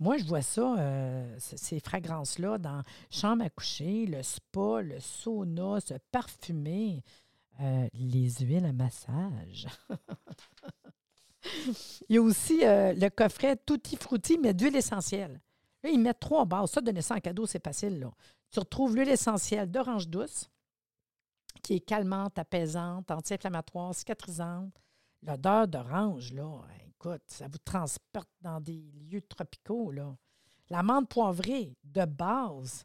moi, 0.00 0.16
je 0.16 0.24
vois 0.24 0.40
ça, 0.40 0.76
euh, 0.78 1.36
ces 1.38 1.78
fragrances-là, 1.78 2.56
dans 2.56 2.82
chambre 3.10 3.44
à 3.44 3.50
coucher, 3.50 4.06
le 4.06 4.22
spa, 4.22 4.80
le 4.80 4.98
sauna, 4.98 5.78
se 5.80 5.92
parfumer, 6.10 7.04
euh, 7.60 7.86
les 7.92 8.30
huiles 8.40 8.64
à 8.64 8.72
massage. 8.72 9.66
Il 12.08 12.14
y 12.14 12.18
a 12.18 12.22
aussi 12.22 12.64
euh, 12.64 12.94
le 12.94 13.10
coffret 13.10 13.56
Tutti 13.56 13.96
Frutti, 13.96 14.38
mais 14.38 14.54
d'huile 14.54 14.76
essentielle. 14.76 15.38
Là, 15.82 15.90
ils 15.90 16.00
mettent 16.00 16.20
trois 16.20 16.46
bases. 16.46 16.70
Ça, 16.70 16.80
donner 16.80 17.02
ça 17.02 17.16
en 17.16 17.20
cadeau, 17.20 17.46
c'est 17.46 17.62
facile. 17.62 18.00
Là. 18.00 18.10
Tu 18.50 18.58
retrouves 18.58 18.96
l'huile 18.96 19.10
essentielle 19.10 19.70
d'orange 19.70 20.08
douce, 20.08 20.48
qui 21.62 21.74
est 21.74 21.80
calmante, 21.80 22.38
apaisante, 22.38 23.10
anti-inflammatoire, 23.10 23.94
cicatrisante. 23.94 24.72
L'odeur 25.22 25.68
d'orange, 25.68 26.32
là, 26.32 26.62
écoute, 27.00 27.22
ça 27.26 27.46
vous 27.48 27.58
transporte 27.58 28.28
dans 28.42 28.60
des 28.60 28.82
lieux 29.10 29.22
tropicaux. 29.22 29.90
Là. 29.90 30.14
La 30.68 30.82
menthe 30.82 31.08
poivrée, 31.08 31.74
de 31.82 32.04
base, 32.04 32.84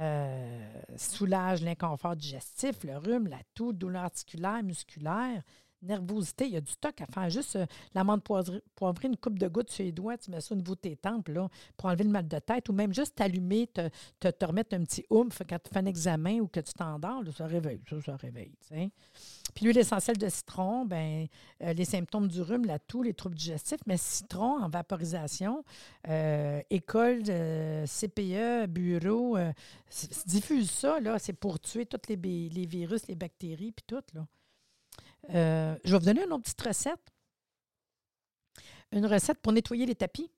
euh, 0.00 0.82
soulage 0.96 1.62
l'inconfort 1.62 2.16
digestif, 2.16 2.82
le 2.84 2.96
rhume, 2.96 3.28
la 3.28 3.40
toux, 3.54 3.72
douleur 3.72 4.04
articulaire, 4.04 4.62
musculaire 4.62 5.42
nervosité, 5.82 6.46
il 6.46 6.52
y 6.52 6.56
a 6.56 6.60
du 6.60 6.70
stock 6.70 7.00
à 7.00 7.06
faire. 7.06 7.30
Juste 7.30 7.56
euh, 7.56 7.66
l'amande 7.94 8.22
poivrée, 8.22 9.08
une 9.08 9.16
coupe 9.16 9.38
de 9.38 9.48
gouttes 9.48 9.70
sur 9.70 9.84
les 9.84 9.92
doigts, 9.92 10.16
tu 10.18 10.30
mets 10.30 10.40
ça 10.40 10.54
au 10.54 10.58
niveau 10.58 10.74
de 10.74 10.80
tes 10.80 10.96
tempes 10.96 11.28
là, 11.28 11.48
pour 11.76 11.88
enlever 11.88 12.04
le 12.04 12.10
mal 12.10 12.28
de 12.28 12.38
tête 12.38 12.68
ou 12.68 12.72
même 12.72 12.92
juste 12.92 13.16
t'allumer, 13.16 13.66
te, 13.66 13.88
te, 14.18 14.44
remettre 14.44 14.74
un 14.76 14.84
petit 14.84 15.04
oomph 15.10 15.42
quand 15.48 15.58
tu 15.62 15.70
fais 15.72 15.78
un 15.78 15.86
examen 15.86 16.40
ou 16.40 16.48
que 16.48 16.60
tu 16.60 16.72
t'endors, 16.72 17.22
ça 17.36 17.46
réveille, 17.46 17.80
ça, 17.88 18.00
ça 18.00 18.16
réveille. 18.16 18.52
Puis 19.54 19.64
l'huile 19.64 19.78
essentielle 19.78 20.18
de 20.18 20.28
citron, 20.28 20.84
ben, 20.84 21.26
euh, 21.62 21.72
les 21.72 21.84
symptômes 21.84 22.28
du 22.28 22.40
rhume, 22.42 22.66
la 22.66 22.78
toux, 22.78 23.02
les 23.02 23.14
troubles 23.14 23.36
digestifs, 23.36 23.80
mais 23.86 23.96
citron 23.96 24.62
en 24.62 24.68
vaporisation, 24.68 25.64
euh, 26.08 26.60
école, 26.70 27.22
CPE, 27.24 28.66
bureau, 28.68 29.38
diffuse 30.26 30.70
ça, 30.70 31.00
là, 31.00 31.18
c'est 31.18 31.32
pour 31.32 31.58
tuer 31.58 31.86
tous 31.86 32.00
les, 32.08 32.16
les 32.48 32.66
virus, 32.66 33.06
les 33.08 33.14
bactéries, 33.14 33.72
puis 33.72 33.84
tout, 33.86 34.02
là. 34.14 34.26
Euh, 35.28 35.76
je 35.84 35.92
vais 35.92 35.98
vous 35.98 36.04
donner 36.04 36.24
une 36.24 36.32
autre 36.32 36.44
petite 36.44 36.62
recette. 36.62 37.12
Une 38.92 39.06
recette 39.06 39.38
pour 39.40 39.52
nettoyer 39.52 39.86
les 39.86 39.94
tapis. 39.94 40.30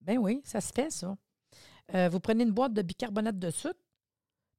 Ben 0.00 0.18
oui, 0.18 0.40
ça 0.44 0.60
se 0.60 0.72
fait, 0.72 0.90
ça. 0.90 1.16
Euh, 1.94 2.08
vous 2.08 2.20
prenez 2.20 2.44
une 2.44 2.52
boîte 2.52 2.72
de 2.72 2.82
bicarbonate 2.82 3.38
de 3.38 3.50
soude, 3.50 3.76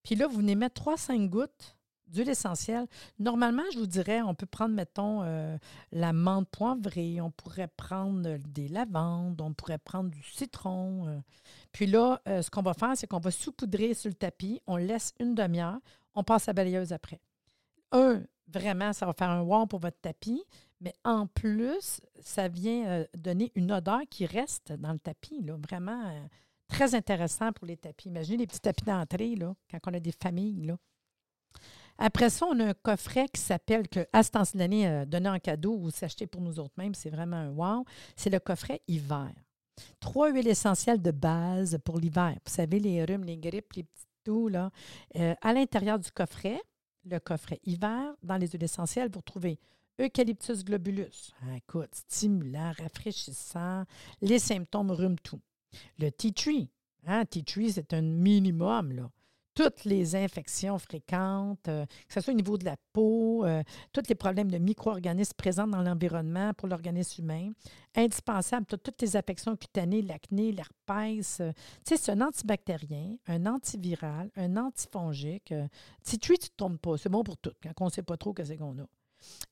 puis 0.04 0.16
là, 0.16 0.28
vous 0.28 0.38
venez 0.38 0.56
mettre 0.56 0.82
3-5 0.82 1.28
gouttes 1.28 1.76
d'huile 2.08 2.30
essentielle. 2.30 2.86
Normalement, 3.18 3.64
je 3.74 3.80
vous 3.80 3.88
dirais, 3.88 4.22
on 4.22 4.36
peut 4.36 4.46
prendre, 4.46 4.76
mettons, 4.76 5.24
euh, 5.24 5.58
la 5.92 6.14
menthe 6.14 6.48
poivrée, 6.50 7.20
on 7.20 7.32
pourrait 7.32 7.68
prendre 7.68 8.38
des 8.38 8.68
lavandes, 8.68 9.42
on 9.42 9.54
pourrait 9.54 9.80
prendre 9.80 10.12
du 10.12 10.22
citron. 10.24 11.24
Puis 11.72 11.88
là, 11.88 12.22
ce 12.26 12.50
qu'on 12.52 12.62
va 12.62 12.76
faire, 12.76 12.96
c'est 12.96 13.08
qu'on 13.08 13.20
va 13.20 13.32
saupoudrer 13.32 13.96
sur 13.96 14.10
le 14.10 14.16
tapis, 14.16 14.62
on 14.68 14.78
laisse 14.78 15.14
une 15.20 15.34
demi-heure, 15.34 15.80
on 16.14 16.24
passe 16.24 16.48
à 16.48 16.54
balayeuse 16.54 16.94
après. 16.94 17.20
Un, 17.92 18.24
Vraiment, 18.48 18.94
ça 18.94 19.06
va 19.06 19.14
faire 19.14 19.30
un 19.30 19.42
wow 19.42 19.66
pour 19.66 19.80
votre 19.80 20.00
tapis. 20.00 20.44
Mais 20.82 20.94
en 21.04 21.26
plus, 21.28 22.02
ça 22.20 22.48
vient 22.48 22.86
euh, 22.88 23.06
donner 23.18 23.52
une 23.56 23.72
odeur 23.72 24.02
qui 24.10 24.26
reste 24.26 24.72
dans 24.74 24.94
le 24.94 25.00
tapis. 25.00 25.42
Là. 25.42 25.58
Vraiment 25.58 26.10
euh, 26.10 26.20
très 26.68 26.96
intéressant 26.96 27.52
pour 27.54 27.66
les 27.66 27.78
tapis. 27.78 28.10
Imaginez 28.10 28.38
les 28.38 28.48
petits 28.48 28.60
tapis 28.60 28.84
d'entrée 28.84 29.36
quand 29.72 29.80
on 29.88 29.94
a 29.94 30.00
des 30.00 30.12
familles. 30.12 30.66
Là. 30.66 30.78
Après 31.98 32.30
ça, 32.30 32.46
on 32.46 32.60
a 32.60 32.66
un 32.66 32.74
coffret 32.74 33.28
qui 33.30 33.42
s'appelle, 33.42 33.88
que 33.88 34.06
à 34.12 34.22
ce 34.22 34.32
temps 34.32 34.44
de 34.44 34.60
l'année, 34.60 34.88
euh, 34.88 35.06
donné 35.06 35.30
en 35.30 35.40
cadeau 35.40 35.78
ou 35.80 35.90
s'acheter 35.92 36.28
pour 36.28 36.42
nous 36.42 36.60
autres 36.60 36.76
mêmes, 36.78 36.94
c'est 36.94 37.10
vraiment 37.10 37.38
un 37.38 37.50
wow. 37.50 37.86
C'est 38.16 38.30
le 38.30 38.40
coffret 38.40 38.82
hiver. 38.88 39.32
Trois 40.00 40.32
huiles 40.32 40.48
essentielles 40.48 41.02
de 41.02 41.12
base 41.12 41.80
pour 41.84 41.98
l'hiver. 41.98 42.34
Vous 42.46 42.54
savez, 42.54 42.80
les 42.80 43.04
rhumes, 43.06 43.24
les 43.24 43.38
grippes, 43.38 43.74
les 43.74 43.84
petits 43.84 44.06
tout, 44.24 44.48
là. 44.48 44.72
à 45.14 45.54
l'intérieur 45.54 46.00
du 46.00 46.10
coffret, 46.10 46.60
le 47.06 47.20
coffret 47.20 47.60
hiver 47.64 48.14
dans 48.24 48.38
les 48.38 48.48
huiles 48.48 48.64
essentielles 48.64 49.10
pour 49.10 49.24
trouver 49.24 49.60
Eucalyptus 50.00 50.64
globulus. 50.66 51.32
Ah, 51.42 51.56
écoute, 51.56 51.94
stimulant, 51.94 52.74
rafraîchissant, 52.78 53.86
les 54.22 54.40
symptômes 54.40 54.92
rhume 54.92 55.18
tout. 55.20 55.42
Le 56.00 56.10
tea 56.10 56.34
tree. 56.34 56.70
Hein, 57.06 57.26
tea 57.26 57.44
tree, 57.44 57.72
c'est 57.72 57.94
un 57.94 58.02
minimum. 58.02 58.92
Là 58.92 59.10
toutes 59.56 59.86
les 59.86 60.16
infections 60.16 60.78
fréquentes, 60.78 61.68
euh, 61.70 61.86
que 61.86 62.14
ce 62.14 62.22
soit 62.22 62.34
au 62.34 62.36
niveau 62.36 62.58
de 62.58 62.66
la 62.66 62.76
peau, 62.92 63.46
euh, 63.46 63.64
tous 63.94 64.04
les 64.10 64.16
problèmes 64.16 64.52
de 64.52 64.58
micro-organismes 64.58 65.34
présents 65.38 65.66
dans 65.66 65.82
l'environnement 65.82 66.54
pour 66.54 66.68
l'organisme 66.68 67.24
humain. 67.24 67.52
Indispensable, 67.96 68.66
toutes 68.66 69.02
les 69.02 69.16
affections 69.16 69.56
cutanées, 69.56 70.02
l'acné, 70.02 70.52
l'herpès. 70.52 71.40
Euh, 71.40 71.52
tu 71.86 71.96
sais, 71.96 71.98
c'est 71.98 72.12
un 72.12 72.22
antibactérien, 72.22 73.16
un 73.28 73.46
antiviral, 73.46 74.30
un 74.36 74.58
antifongique. 74.58 75.54
si 76.04 76.20
tu 76.20 76.34
ne 76.34 76.38
tombes 76.58 76.78
pas, 76.78 76.98
c'est 76.98 77.10
bon 77.10 77.24
pour 77.24 77.38
tout, 77.38 77.54
quand 77.64 77.72
on 77.80 77.86
ne 77.86 77.92
sait 77.92 78.04
pas 78.04 78.18
trop 78.18 78.36
ce 78.38 78.54
qu'on 78.54 78.78
a. 78.80 78.88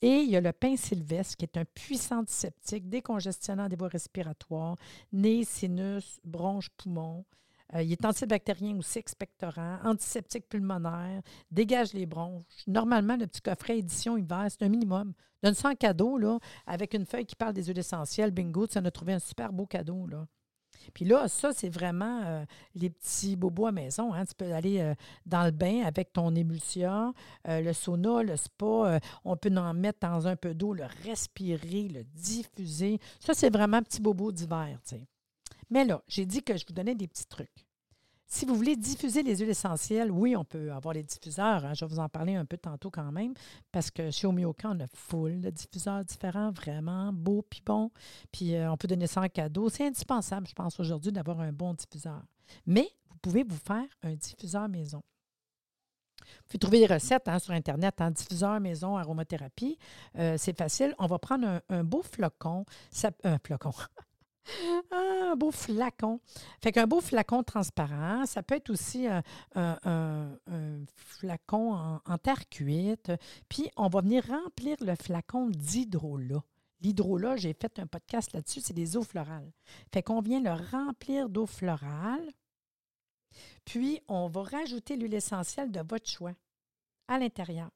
Et 0.02 0.18
il 0.18 0.30
y 0.30 0.36
a 0.36 0.42
le 0.42 0.52
pain 0.52 0.76
sylvestre, 0.76 1.38
qui 1.38 1.46
est 1.46 1.58
un 1.58 1.66
puissant 1.66 2.20
antiseptique, 2.20 2.90
décongestionnant 2.90 3.70
des 3.70 3.78
voies 3.78 3.88
respiratoires, 3.88 4.76
nez, 5.14 5.46
sinus, 5.46 6.20
bronches, 6.26 6.70
poumons. 6.78 7.24
Euh, 7.76 7.84
il 7.84 7.92
est 7.92 8.06
antibactérien 8.06 8.78
aussi, 8.78 9.00
expectorant, 9.00 9.80
antiseptique 9.84 10.48
pulmonaire, 10.48 11.22
dégage 11.52 11.94
les 11.94 12.06
bronches. 12.06 12.44
Normalement, 12.68 13.16
le 13.16 13.28
petit 13.28 13.42
coffret 13.42 13.80
édition 13.80 14.18
hiver, 14.18 14.46
c'est 14.50 14.64
un 14.64 14.70
minimum. 14.70 15.14
Donne 15.42 15.56
ça 15.56 15.70
en 15.70 15.76
cadeau, 15.76 16.18
là, 16.18 16.40
avec 16.68 16.94
une 16.94 17.06
feuille 17.06 17.26
qui 17.26 17.36
parle 17.36 17.54
des 17.54 17.66
huiles 17.66 17.80
essentielles. 17.80 18.32
Bingo, 18.32 18.68
tu 18.68 18.78
en 18.78 18.86
as 18.86 18.92
trouvé 18.92 19.14
un 19.14 19.20
super 19.20 19.52
beau 19.52 19.66
cadeau, 19.66 20.08
là. 20.08 20.26
Puis 20.94 21.06
là, 21.06 21.30
ça, 21.30 21.54
c'est 21.54 21.70
vraiment 21.70 22.24
euh, 22.26 22.44
les 22.76 22.90
petits 22.90 23.38
bobos 23.38 23.68
à 23.68 23.72
maison. 23.72 24.14
Hein. 24.14 24.26
Tu 24.26 24.36
peux 24.36 24.54
aller 24.54 24.82
euh, 24.82 24.94
dans 25.26 25.46
le 25.46 25.52
bain 25.52 25.84
avec 25.86 26.12
ton 26.12 26.36
émulsion, 26.36 27.14
le 27.46 27.72
sauna, 27.72 28.22
le 28.22 28.36
spa. 28.36 29.00
on 29.24 29.38
peut 29.38 29.56
en 29.56 29.74
mettre 29.74 30.00
dans 30.02 30.28
un 30.28 30.36
peu 30.36 30.54
d'eau, 30.54 30.74
le 30.74 30.84
respirer, 31.06 31.88
le 31.88 32.04
diffuser. 32.04 33.00
Ça, 33.22 33.34
c'est 33.34 33.52
vraiment 33.52 33.82
petit 33.82 34.02
bobo 34.02 34.34
d'hiver. 34.34 34.78
Mais 35.74 35.86
là, 35.86 36.04
j'ai 36.08 36.28
dit 36.28 36.44
que 36.44 36.56
je 36.56 36.68
vous 36.68 36.74
donnais 36.74 36.94
des 36.94 37.08
petits 37.08 37.26
trucs. 37.26 37.66
Si 38.28 38.46
vous 38.46 38.54
voulez 38.54 38.76
diffuser 38.76 39.24
les 39.24 39.38
huiles 39.38 39.50
essentielles, 39.50 40.12
oui, 40.12 40.36
on 40.36 40.46
peut 40.46 40.72
avoir 40.72 40.94
les 40.94 41.02
diffuseurs. 41.02 41.66
Hein. 41.66 41.74
je 41.74 41.84
vais 41.84 41.90
vous 41.92 42.00
en 42.00 42.10
parler 42.10 42.36
un 42.36 42.46
peu 42.46 42.58
tantôt 42.58 42.92
quand 42.92 43.12
même, 43.12 43.34
parce 43.72 43.90
que 43.90 44.12
chez 44.12 44.28
Omioka, 44.28 44.70
on 44.70 44.80
a 44.82 44.88
full 44.94 45.42
de 45.42 45.50
diffuseurs 45.50 46.06
différents, 46.06 46.52
vraiment 46.52 47.12
beaux 47.12 47.42
puis 47.42 47.64
bons. 47.66 47.90
Puis 48.32 48.54
euh, 48.54 48.72
on 48.72 48.78
peut 48.78 48.88
donner 48.88 49.08
ça 49.08 49.22
en 49.22 49.28
cadeau. 49.30 49.68
C'est 49.70 49.88
indispensable, 49.88 50.46
je 50.48 50.54
pense, 50.54 50.80
aujourd'hui, 50.80 51.12
d'avoir 51.12 51.40
un 51.40 51.52
bon 51.52 51.74
diffuseur. 51.74 52.22
Mais 52.68 52.88
vous 53.10 53.18
pouvez 53.24 53.44
vous 53.44 53.58
faire 53.58 53.88
un 54.04 54.14
diffuseur 54.14 54.70
maison. 54.70 55.02
Vous 56.20 56.44
pouvez 56.50 56.60
trouver 56.60 56.88
des 56.88 56.94
recettes 56.94 57.28
hein, 57.28 57.40
sur 57.40 57.52
Internet, 57.52 58.00
en 58.00 58.06
hein, 58.06 58.12
diffuseur 58.12 58.60
maison 58.60 58.96
aromathérapie. 58.96 59.80
Euh, 60.20 60.36
c'est 60.38 60.56
facile. 60.56 60.94
On 61.00 61.08
va 61.08 61.18
prendre 61.18 61.64
un, 61.68 61.84
beau 61.84 62.04
flocon. 62.04 62.64
Un 63.24 63.40
flocon. 63.40 63.72
Ah, 64.92 65.32
un 65.32 65.36
beau 65.36 65.52
flacon. 65.52 66.20
Fait 66.62 66.72
qu'un 66.72 66.86
beau 66.86 67.02
flacon 67.02 67.44
transparent, 67.44 68.26
ça 68.26 68.44
peut 68.44 68.56
être 68.56 68.70
aussi 68.70 69.08
un, 69.08 70.38
flacon 70.96 72.00
en, 72.06 72.18
terre 72.18 72.48
cuite. 72.50 73.12
Puis, 73.50 73.70
on 73.78 73.88
va 73.88 74.02
venir 74.02 74.26
remplir 74.28 74.78
le 74.82 74.96
flacon 74.96 75.50
d'hydrolat. 75.50 76.44
L'hydrolat, 76.82 77.38
j'ai 77.38 77.54
fait 77.54 77.80
un 77.80 77.88
podcast 77.88 78.34
là-dessus, 78.34 78.62
c'est 78.62 78.74
des 78.74 78.98
eaux 78.98 79.04
florales. 79.04 79.52
Fait 79.94 80.04
qu'on 80.04 80.22
vient 80.22 80.42
le 80.42 80.52
remplir 80.72 81.30
d'eau 81.30 81.46
florale. 81.46 82.30
Puis, 83.66 84.02
on 84.08 84.28
va 84.28 84.44
rajouter 84.44 84.98
l'huile 84.98 85.14
essentielle 85.14 85.72
de 85.72 85.82
votre 85.88 86.10
choix 86.10 86.34
à 87.08 87.18
l'intérieur. 87.18 87.70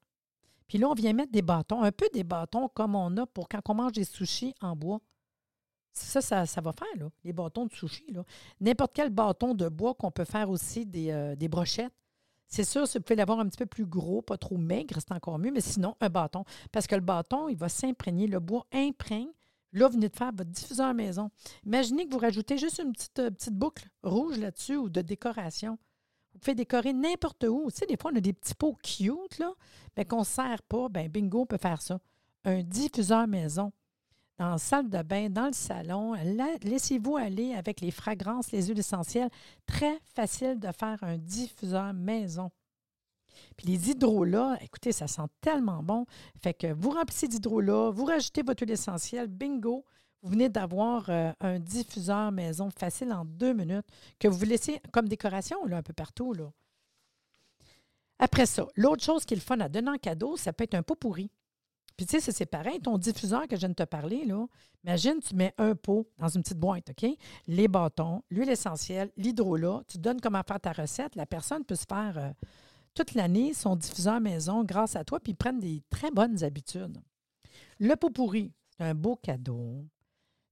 Puis 0.68 0.78
là, 0.78 0.90
on 0.90 0.94
vient 0.94 1.14
mettre 1.14 1.32
des 1.32 1.42
bâtons, 1.42 1.82
un 1.82 1.92
peu 1.92 2.10
des 2.14 2.26
bâtons 2.26 2.68
comme 2.68 2.96
on 2.96 3.16
a 3.18 3.26
pour 3.26 3.48
quand 3.48 3.62
on 3.70 3.76
mange 3.76 3.94
des 3.94 4.04
sushis 4.04 4.54
en 4.62 4.76
bois. 4.76 5.00
Ça, 5.98 6.46
ça, 6.46 6.62
va 6.62 6.72
faire, 6.74 6.88
là, 6.98 7.10
les 7.24 7.34
bâtons 7.34 7.66
de 7.66 7.74
sushi. 7.74 8.06
N'importe 8.62 8.92
quel 8.94 9.10
bâton 9.10 9.54
de 9.54 9.68
bois 9.68 9.94
qu'on 9.94 10.12
peut 10.12 10.26
faire 10.26 10.50
aussi 10.50 10.86
des, 10.86 11.12
euh, 11.12 11.36
des 11.36 11.48
brochettes. 11.48 11.94
C'est 12.48 12.64
sûr, 12.64 12.88
si 12.88 12.98
vous 12.98 13.04
pouvez 13.04 13.18
l'avoir 13.18 13.40
un 13.40 13.48
petit 13.48 13.58
peu 13.58 13.66
plus 13.66 13.86
gros, 13.86 14.22
pas 14.22 14.38
trop 14.38 14.58
maigre, 14.58 14.96
c'est 15.00 15.12
encore 15.12 15.38
mieux, 15.38 15.52
mais 15.52 15.62
sinon, 15.62 15.96
un 16.00 16.10
bâton. 16.10 16.46
Parce 16.72 16.88
que 16.88 16.96
le 16.96 17.02
bâton, 17.02 17.50
il 17.50 17.58
va 17.58 17.68
s'imprégner, 17.68 18.28
le 18.28 18.40
bois 18.40 18.66
imprègne. 18.72 19.32
Là, 19.74 19.88
vous 19.88 19.96
venez 19.96 20.08
de 20.08 20.16
faire 20.16 20.32
votre 20.32 20.50
diffuseur 20.50 20.94
maison. 20.94 21.30
Imaginez 21.66 22.08
que 22.08 22.14
vous 22.14 22.20
rajoutez 22.20 22.58
juste 22.58 22.80
une 22.80 22.94
petite, 22.94 23.20
euh, 23.20 23.52
boucle 23.52 23.90
rouge 24.02 24.38
là-dessus 24.40 24.78
ou 24.78 24.90
de 24.90 25.02
décoration. 25.02 25.78
Vous 26.34 26.40
pouvez 26.40 26.56
décorer 26.56 26.94
n'importe 26.94 27.44
où. 27.44 27.70
Tu 27.70 27.80
sais, 27.80 27.86
des 27.86 27.98
fois, 27.98 28.12
on 28.14 28.18
a 28.18 28.22
des 28.22 28.34
petits 28.34 28.56
pots 28.56 28.78
cute, 28.82 29.42
mais 29.98 30.06
qu'on 30.06 30.20
ne 30.20 30.26
sert 30.26 30.62
pas. 30.64 30.88
Ben 30.88 31.10
bingo, 31.10 31.42
on 31.42 31.46
peut 31.46 31.58
faire 31.58 31.82
ça. 31.82 32.00
Un 32.46 32.64
diffuseur 32.64 33.28
maison 33.28 33.74
dans 34.38 34.58
salle 34.58 34.90
de 34.90 35.02
bain, 35.02 35.30
dans 35.30 35.48
le 35.48 35.54
salon. 35.54 36.14
Laissez-vous 36.64 37.18
aller 37.18 37.54
avec 37.54 37.82
les 37.82 37.92
fragrances, 37.92 38.52
les 38.52 38.68
huiles 38.68 38.80
essentielles. 38.80 39.30
Très 39.66 40.00
facile 40.14 40.60
de 40.60 40.72
faire 40.72 40.98
un 41.02 41.18
diffuseur 41.18 41.94
maison. 41.94 42.52
Puis 43.56 43.68
les 43.68 43.92
hydrolats, 43.92 44.58
écoutez, 44.62 44.92
ça 44.92 45.08
sent 45.08 45.28
tellement 45.42 45.84
bon. 45.84 46.06
Fait 46.42 46.54
que 46.54 46.72
vous 46.74 46.92
remplissez 46.92 47.28
d'hydrolats, 47.28 47.90
vous 47.92 48.06
rajoutez 48.06 48.44
votre 48.44 48.64
huile 48.64 48.72
essentielle, 48.72 49.28
bingo, 49.28 49.86
vous 50.22 50.30
venez 50.30 50.50
d'avoir 50.50 51.10
euh, 51.10 51.32
un 51.40 51.60
diffuseur 51.60 52.32
maison 52.32 52.70
facile 52.72 53.14
en 53.14 53.24
deux 53.26 53.54
minutes 53.54 53.86
que 54.20 54.28
vous 54.28 54.44
laissez 54.46 54.82
comme 54.92 55.08
décoration 55.08 55.64
là, 55.66 55.78
un 55.78 55.84
peu 55.84 55.94
partout. 55.94 56.34
Là. 56.34 56.52
Après 58.20 58.48
ça, 58.48 58.68
l'autre 58.76 59.04
chose 59.04 59.26
qui 59.26 59.36
est 59.36 59.38
le 59.38 59.42
fun 59.42 59.60
à 59.60 59.70
donner 59.70 59.92
en 59.92 59.98
cadeau, 59.98 60.36
ça 60.38 60.54
peut 60.54 60.64
être 60.64 60.74
un 60.74 60.84
pot 60.84 60.96
pourri. 60.96 61.30
Puis 61.98 62.06
tu 62.06 62.22
sais, 62.22 62.32
c'est 62.32 62.46
pareil, 62.46 62.80
ton 62.80 63.00
diffuseur 63.00 63.48
que 63.48 63.56
je 63.56 63.62
viens 63.62 63.70
de 63.70 63.74
te 63.74 63.84
parler, 63.84 64.24
là, 64.24 64.46
imagine, 64.84 65.20
tu 65.20 65.34
mets 65.34 65.56
un 65.58 65.74
pot 65.74 66.08
dans 66.20 66.28
une 66.28 66.44
petite 66.44 66.60
boîte, 66.60 66.92
OK? 66.92 67.10
Les 67.48 67.68
bâtons, 67.68 68.24
l'huile 68.30 68.52
essentielle, 68.52 69.12
l'hydrolat, 69.18 69.82
tu 69.88 69.98
donnes 69.98 70.22
comment 70.22 70.44
faire 70.48 70.60
ta 70.60 70.74
recette, 70.74 71.16
la 71.16 71.26
personne 71.26 71.66
peut 71.66 71.76
se 71.76 71.86
faire 71.90 72.18
euh, 72.18 72.32
toute 72.94 73.16
l'année 73.16 73.54
son 73.54 73.76
diffuseur 73.76 74.22
maison 74.22 74.64
grâce 74.64 74.96
à 74.96 75.04
toi, 75.04 75.20
puis 75.20 75.32
ils 75.32 75.36
prennent 75.36 75.60
des 75.60 75.82
très 75.90 76.12
bonnes 76.12 76.44
habitudes. 76.44 77.02
Le 77.80 77.96
pot 77.96 78.12
pourri, 78.12 78.54
c'est 78.78 78.84
un 78.84 78.94
beau 78.94 79.16
cadeau, 79.16 79.84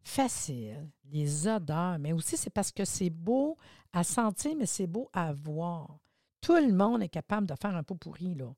facile, 0.01 0.89
les 1.11 1.47
odeurs, 1.47 1.99
mais 1.99 2.11
aussi 2.11 2.37
c'est 2.37 2.49
parce 2.49 2.71
que 2.71 2.85
c'est 2.85 3.11
beau 3.11 3.55
à 3.93 4.03
sentir, 4.03 4.55
mais 4.57 4.65
c'est 4.65 4.87
beau 4.87 5.09
à 5.13 5.31
voir. 5.31 5.99
Tout 6.41 6.55
le 6.55 6.73
monde 6.73 7.03
est 7.03 7.09
capable 7.09 7.45
de 7.45 7.53
faire 7.55 7.75
un 7.75 7.83
pot 7.83 7.95
pourri, 7.95 8.33
là. 8.33 8.51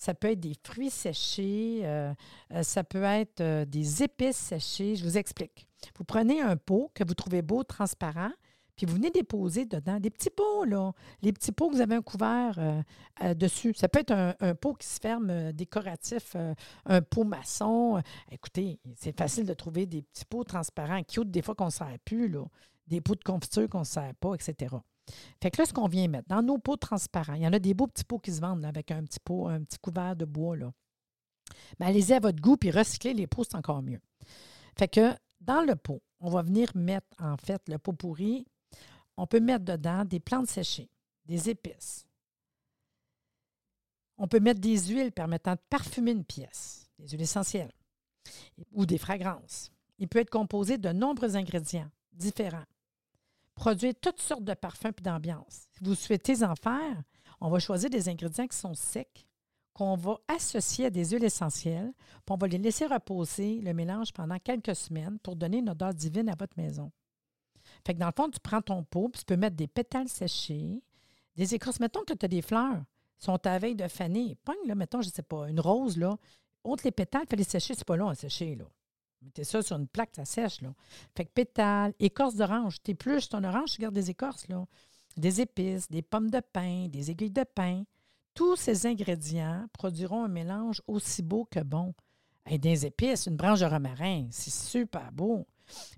Ça 0.00 0.14
peut 0.14 0.30
être 0.30 0.40
des 0.40 0.54
fruits 0.64 0.88
séchés, 0.88 1.82
euh, 1.84 2.14
euh, 2.54 2.62
ça 2.62 2.82
peut 2.82 3.02
être 3.02 3.42
euh, 3.42 3.66
des 3.66 4.02
épices 4.02 4.38
séchées. 4.38 4.96
Je 4.96 5.04
vous 5.04 5.18
explique. 5.18 5.68
Vous 5.98 6.04
prenez 6.04 6.40
un 6.40 6.56
pot 6.56 6.90
que 6.94 7.04
vous 7.04 7.12
trouvez 7.12 7.42
beau, 7.42 7.64
transparent, 7.64 8.30
puis 8.76 8.86
vous 8.86 8.94
venez 8.94 9.10
déposer 9.10 9.66
dedans 9.66 10.00
des 10.00 10.08
petits 10.08 10.30
pots, 10.30 10.64
là. 10.64 10.92
Les 11.20 11.34
petits 11.34 11.52
pots 11.52 11.68
que 11.68 11.74
vous 11.74 11.82
avez 11.82 11.96
un 11.96 12.00
couvert 12.00 12.82
dessus. 13.36 13.74
Ça 13.74 13.88
peut 13.88 13.98
être 13.98 14.12
un, 14.12 14.54
pot 14.54 14.72
qui 14.72 14.86
se 14.86 14.98
ferme 14.98 15.52
décoratif, 15.52 16.34
un 16.86 17.02
pot 17.02 17.24
maçon. 17.24 18.02
Écoutez, 18.30 18.80
c'est 18.96 19.14
facile 19.14 19.44
de 19.44 19.52
trouver 19.52 19.84
des 19.84 20.00
petits 20.00 20.24
pots 20.24 20.44
transparents, 20.44 21.02
cute, 21.02 21.30
des 21.30 21.42
fois 21.42 21.54
qu'on 21.54 21.66
ne 21.66 21.70
sert 21.70 21.98
plus, 22.06 22.28
là. 22.30 22.46
Des 22.86 23.02
pots 23.02 23.16
de 23.16 23.22
confiture 23.22 23.68
qu'on 23.68 23.80
ne 23.80 23.84
sert 23.84 24.14
pas, 24.18 24.32
etc. 24.34 24.76
Fait 25.42 25.50
que 25.50 25.60
là, 25.60 25.66
ce 25.66 25.72
qu'on 25.72 25.88
vient 25.88 26.08
mettre 26.08 26.28
dans 26.28 26.42
nos 26.42 26.58
pots 26.58 26.76
transparents, 26.76 27.34
il 27.34 27.42
y 27.42 27.46
en 27.46 27.52
a 27.52 27.58
des 27.58 27.74
beaux 27.74 27.86
petits 27.86 28.04
pots 28.04 28.18
qui 28.18 28.32
se 28.32 28.40
vendent 28.40 28.64
avec 28.64 28.90
un 28.90 29.02
petit 29.04 29.20
pot, 29.20 29.48
un 29.48 29.62
petit 29.62 29.78
couvert 29.78 30.16
de 30.16 30.24
bois. 30.24 30.56
Là. 30.56 30.72
Mais 31.78 31.86
allez-y 31.86 32.12
à 32.12 32.20
votre 32.20 32.40
goût, 32.40 32.56
puis 32.56 32.70
recycler 32.70 33.14
les 33.14 33.26
pots, 33.26 33.44
c'est 33.44 33.56
encore 33.56 33.82
mieux. 33.82 34.00
Fait 34.78 34.88
que 34.88 35.14
dans 35.40 35.62
le 35.62 35.76
pot, 35.76 36.02
on 36.20 36.30
va 36.30 36.42
venir 36.42 36.70
mettre, 36.74 37.08
en 37.18 37.36
fait, 37.36 37.62
le 37.68 37.78
pot 37.78 37.92
pourri. 37.92 38.46
On 39.16 39.26
peut 39.26 39.40
mettre 39.40 39.64
dedans 39.64 40.04
des 40.04 40.20
plantes 40.20 40.48
séchées, 40.48 40.90
des 41.24 41.50
épices. 41.50 42.06
On 44.18 44.28
peut 44.28 44.40
mettre 44.40 44.60
des 44.60 44.78
huiles 44.88 45.12
permettant 45.12 45.54
de 45.54 45.60
parfumer 45.70 46.12
une 46.12 46.24
pièce, 46.24 46.90
des 46.98 47.08
huiles 47.08 47.22
essentielles 47.22 47.72
ou 48.72 48.84
des 48.84 48.98
fragrances. 48.98 49.70
Il 49.98 50.08
peut 50.08 50.18
être 50.18 50.30
composé 50.30 50.78
de 50.78 50.90
nombreux 50.90 51.36
ingrédients 51.36 51.90
différents 52.12 52.66
produire 53.60 53.92
toutes 54.00 54.22
sortes 54.22 54.44
de 54.44 54.54
parfums 54.54 54.86
et 54.98 55.02
d'ambiance. 55.02 55.68
Si 55.72 55.84
vous 55.84 55.94
souhaitez 55.94 56.42
en 56.42 56.54
faire, 56.56 57.02
on 57.42 57.50
va 57.50 57.58
choisir 57.58 57.90
des 57.90 58.08
ingrédients 58.08 58.46
qui 58.46 58.56
sont 58.56 58.72
secs, 58.72 59.26
qu'on 59.74 59.96
va 59.96 60.18
associer 60.28 60.86
à 60.86 60.90
des 60.90 61.10
huiles 61.10 61.24
essentielles, 61.24 61.92
puis 61.92 62.30
on 62.30 62.36
va 62.36 62.46
les 62.46 62.56
laisser 62.56 62.86
reposer 62.86 63.60
le 63.60 63.74
mélange 63.74 64.14
pendant 64.14 64.38
quelques 64.38 64.74
semaines 64.74 65.18
pour 65.18 65.36
donner 65.36 65.58
une 65.58 65.68
odeur 65.68 65.92
divine 65.92 66.30
à 66.30 66.36
votre 66.36 66.56
maison. 66.56 66.90
Fait 67.86 67.92
que 67.92 67.98
dans 67.98 68.06
le 68.06 68.12
fond, 68.16 68.30
tu 68.30 68.40
prends 68.40 68.62
ton 68.62 68.82
pot, 68.82 69.10
puis 69.10 69.20
tu 69.20 69.26
peux 69.26 69.36
mettre 69.36 69.56
des 69.56 69.68
pétales 69.68 70.08
séchés, 70.08 70.82
des 71.36 71.54
écorces. 71.54 71.80
Mettons 71.80 72.00
que 72.04 72.14
tu 72.14 72.24
as 72.24 72.28
des 72.28 72.42
fleurs, 72.42 72.82
sont 73.18 73.46
à 73.46 73.58
veille 73.58 73.76
de 73.76 73.88
faner. 73.88 74.38
Pogne, 74.42 74.56
là, 74.66 74.74
mettons, 74.74 75.02
je 75.02 75.08
ne 75.08 75.12
sais 75.12 75.22
pas, 75.22 75.50
une 75.50 75.60
rose, 75.60 75.98
là. 75.98 76.16
Entre 76.64 76.84
les 76.84 76.92
pétales, 76.92 77.26
il 77.30 77.36
les 77.36 77.44
sécher, 77.44 77.74
c'est 77.74 77.84
pas 77.84 77.96
long 77.96 78.08
à 78.08 78.14
sécher, 78.14 78.56
là. 78.56 78.64
Mettez 79.22 79.44
ça 79.44 79.62
sur 79.62 79.76
une 79.76 79.86
plaque, 79.86 80.10
ça 80.16 80.24
sèche. 80.24 80.62
Là. 80.62 80.74
Fait 81.14 81.24
que 81.24 81.30
pétales, 81.30 81.94
écorce 81.98 82.36
d'orange. 82.36 82.78
plus 82.98 83.28
ton 83.28 83.44
orange, 83.44 83.72
tu 83.72 83.82
gardes 83.82 83.94
des 83.94 84.10
écorces. 84.10 84.46
Des 85.16 85.40
épices, 85.40 85.90
des 85.90 86.02
pommes 86.02 86.30
de 86.30 86.40
pin, 86.40 86.88
des 86.88 87.10
aiguilles 87.10 87.30
de 87.30 87.44
pin. 87.44 87.84
Tous 88.34 88.56
ces 88.56 88.86
ingrédients 88.86 89.66
produiront 89.72 90.24
un 90.24 90.28
mélange 90.28 90.80
aussi 90.86 91.22
beau 91.22 91.46
que 91.50 91.60
bon. 91.60 91.94
Et 92.48 92.58
des 92.58 92.86
épices, 92.86 93.26
une 93.26 93.36
branche 93.36 93.60
de 93.60 93.66
romarin, 93.66 94.26
c'est 94.30 94.52
super 94.52 95.12
beau. 95.12 95.46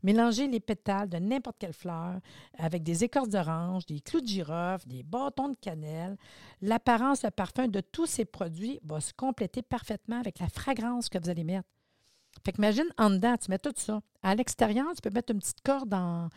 Mélangez 0.03 0.49
les 0.49 0.61
pétales 0.61 1.09
de 1.09 1.19
n'importe 1.19 1.57
quelle 1.59 1.73
fleur 1.73 2.21
avec 2.59 2.83
des 2.83 3.05
écorces 3.05 3.29
d'orange, 3.29 3.87
des 3.87 4.01
clous 4.01 4.21
de 4.21 4.27
girofle, 4.27 4.87
des 4.87 5.03
bâtons 5.03 5.49
de 5.49 5.57
cannelle. 5.61 6.17
L'apparence, 6.61 7.23
le 7.23 7.31
parfum 7.31 7.69
de 7.69 7.81
tous 7.81 8.07
ces 8.07 8.25
produits 8.25 8.81
va 8.85 9.01
se 9.01 9.13
compléter 9.15 9.63
parfaitement 9.63 10.19
avec 10.19 10.41
la 10.41 10.49
fragrance 10.49 11.09
que 11.09 11.19
vous 11.19 11.31
allez 11.31 11.45
mettre. 11.45 11.69
Fait 12.45 12.53
qu'imagine, 12.53 12.87
en 12.99 13.11
dedans, 13.11 13.37
tu 13.37 13.51
mets 13.51 13.59
tout 13.59 13.73
ça. 13.77 14.01
À 14.23 14.35
l'extérieur, 14.35 14.87
tu 14.95 15.03
peux 15.03 15.11
mettre 15.11 15.33
une 15.33 15.39
petite 15.39 15.61
corde 15.63 15.95
en, 15.95 16.29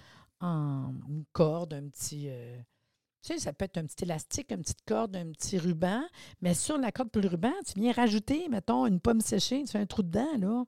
une 0.42 1.26
corde, 1.34 1.74
un 1.74 1.88
petit. 1.90 2.28
Euh, 2.30 2.58
tu 3.24 3.34
sais, 3.34 3.40
ça 3.40 3.54
peut 3.54 3.66
être 3.66 3.78
un 3.78 3.86
petit 3.86 4.04
élastique, 4.04 4.52
une 4.52 4.62
petite 4.62 4.86
corde, 4.86 5.16
un 5.16 5.32
petit 5.32 5.58
ruban. 5.58 6.04
Mais 6.42 6.54
sur 6.54 6.78
la 6.78 6.92
corde 6.92 7.10
pour 7.10 7.24
le 7.24 7.30
ruban, 7.30 7.54
tu 7.66 7.80
viens 7.80 7.92
rajouter, 7.92 8.48
mettons, 8.50 8.86
une 8.86 9.00
pomme 9.00 9.22
séchée, 9.22 9.64
tu 9.64 9.72
fais 9.72 9.80
un 9.80 9.88
trou 9.88 10.04
dedans, 10.04 10.38
là. 10.38 10.64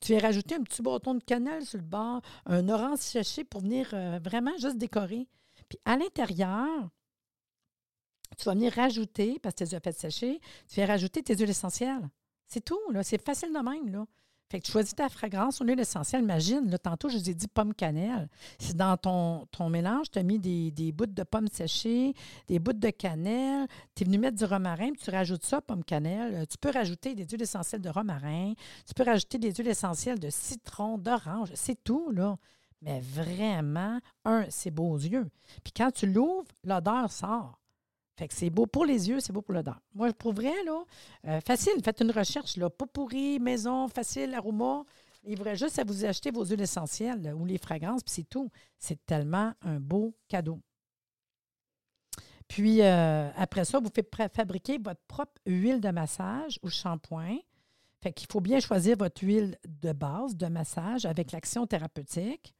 Tu 0.00 0.12
viens 0.12 0.22
rajouter 0.22 0.54
un 0.54 0.62
petit 0.62 0.80
bâton 0.80 1.14
de 1.14 1.22
cannelle 1.22 1.66
sur 1.66 1.78
le 1.78 1.84
bord, 1.84 2.22
un 2.46 2.68
orange 2.70 3.00
séché 3.00 3.44
pour 3.44 3.60
venir 3.60 3.90
euh, 3.92 4.18
vraiment 4.24 4.56
juste 4.58 4.78
décorer. 4.78 5.28
Puis 5.68 5.78
à 5.84 5.98
l'intérieur, 5.98 6.88
tu 8.38 8.44
vas 8.44 8.54
venir 8.54 8.72
rajouter, 8.72 9.38
parce 9.40 9.54
que 9.54 9.64
tu 9.64 9.74
as 9.74 9.80
fait 9.80 9.92
sécher, 9.92 10.40
tu 10.66 10.76
viens 10.76 10.86
rajouter 10.86 11.22
tes 11.22 11.36
huiles 11.36 11.50
essentielles. 11.50 12.08
C'est 12.46 12.64
tout, 12.64 12.80
là. 12.90 13.02
C'est 13.02 13.22
facile 13.22 13.52
de 13.52 13.58
même, 13.58 13.90
là. 13.90 14.06
Fait 14.50 14.60
que 14.60 14.66
tu 14.66 14.72
choisis 14.72 14.94
ta 14.94 15.08
fragrance, 15.08 15.60
au 15.60 15.64
lieu 15.64 15.78
essentiel. 15.78 16.22
Imagine, 16.22 16.70
là, 16.70 16.78
tantôt, 16.78 17.08
je 17.08 17.18
vous 17.18 17.30
ai 17.30 17.34
dit 17.34 17.48
pomme 17.48 17.74
cannelle. 17.74 18.28
C'est 18.58 18.76
dans 18.76 18.96
ton, 18.96 19.46
ton 19.50 19.68
mélange, 19.68 20.10
tu 20.10 20.18
as 20.18 20.22
mis 20.22 20.38
des, 20.38 20.70
des, 20.70 20.90
bouts 20.92 21.06
de 21.06 21.22
pommes 21.22 21.48
séchées, 21.48 22.14
des 22.46 22.58
bouts 22.58 22.72
de 22.72 22.90
cannelle. 22.90 23.66
Tu 23.94 24.02
es 24.02 24.06
venu 24.06 24.18
mettre 24.18 24.36
du 24.36 24.44
romarin, 24.44 24.92
puis 24.92 25.02
tu 25.02 25.10
rajoutes 25.10 25.44
ça, 25.44 25.60
pomme 25.60 25.84
cannelle. 25.84 26.46
Tu 26.48 26.56
peux 26.56 26.70
rajouter 26.70 27.14
des 27.14 27.24
huiles 27.24 27.42
essentielles 27.42 27.82
de 27.82 27.90
romarin. 27.90 28.54
Tu 28.86 28.94
peux 28.94 29.04
rajouter 29.04 29.38
des 29.38 29.52
huiles 29.52 29.68
essentielles 29.68 30.18
de 30.18 30.30
citron, 30.30 30.96
d'orange. 30.96 31.50
C'est 31.54 31.82
tout, 31.84 32.10
là. 32.10 32.38
Mais 32.80 33.00
vraiment, 33.00 33.98
un, 34.24 34.46
c'est 34.50 34.70
beau 34.70 34.92
aux 34.92 34.98
yeux. 34.98 35.28
Puis 35.64 35.72
quand 35.76 35.90
tu 35.90 36.06
l'ouvres, 36.06 36.46
l'odeur 36.64 37.10
sort. 37.10 37.57
Fait 38.18 38.26
que 38.26 38.34
c'est 38.34 38.50
beau 38.50 38.66
pour 38.66 38.84
les 38.84 39.08
yeux, 39.08 39.20
c'est 39.20 39.32
beau 39.32 39.42
pour 39.42 39.54
l'odeur. 39.54 39.80
Moi, 39.94 40.12
pour 40.12 40.32
vrai, 40.32 40.52
là, 40.64 40.82
euh, 41.28 41.40
facile, 41.40 41.74
faites 41.84 42.00
une 42.00 42.10
recherche, 42.10 42.56
là, 42.56 42.68
pas 42.68 42.86
pourri, 42.86 43.38
maison, 43.38 43.86
facile, 43.86 44.34
aroma. 44.34 44.82
Il 45.22 45.36
faudrait 45.36 45.54
juste 45.54 45.78
à 45.78 45.84
vous 45.84 46.04
acheter 46.04 46.32
vos 46.32 46.44
huiles 46.44 46.60
essentielles 46.60 47.32
ou 47.38 47.44
les 47.44 47.58
fragrances, 47.58 48.02
puis 48.02 48.12
c'est 48.12 48.28
tout. 48.28 48.50
C'est 48.76 49.06
tellement 49.06 49.52
un 49.62 49.78
beau 49.78 50.16
cadeau. 50.26 50.58
Puis 52.48 52.82
euh, 52.82 53.30
après 53.36 53.64
ça, 53.64 53.78
vous 53.78 53.90
faites 53.94 54.12
fabriquer 54.34 54.78
votre 54.78 55.02
propre 55.06 55.40
huile 55.46 55.80
de 55.80 55.90
massage 55.90 56.58
ou 56.64 56.70
shampoing. 56.70 57.38
Fait 58.02 58.12
qu'il 58.12 58.26
faut 58.32 58.40
bien 58.40 58.58
choisir 58.58 58.96
votre 58.96 59.22
huile 59.22 59.58
de 59.64 59.92
base 59.92 60.34
de 60.34 60.46
massage 60.46 61.06
avec 61.06 61.30
l'action 61.30 61.68
thérapeutique. 61.68 62.52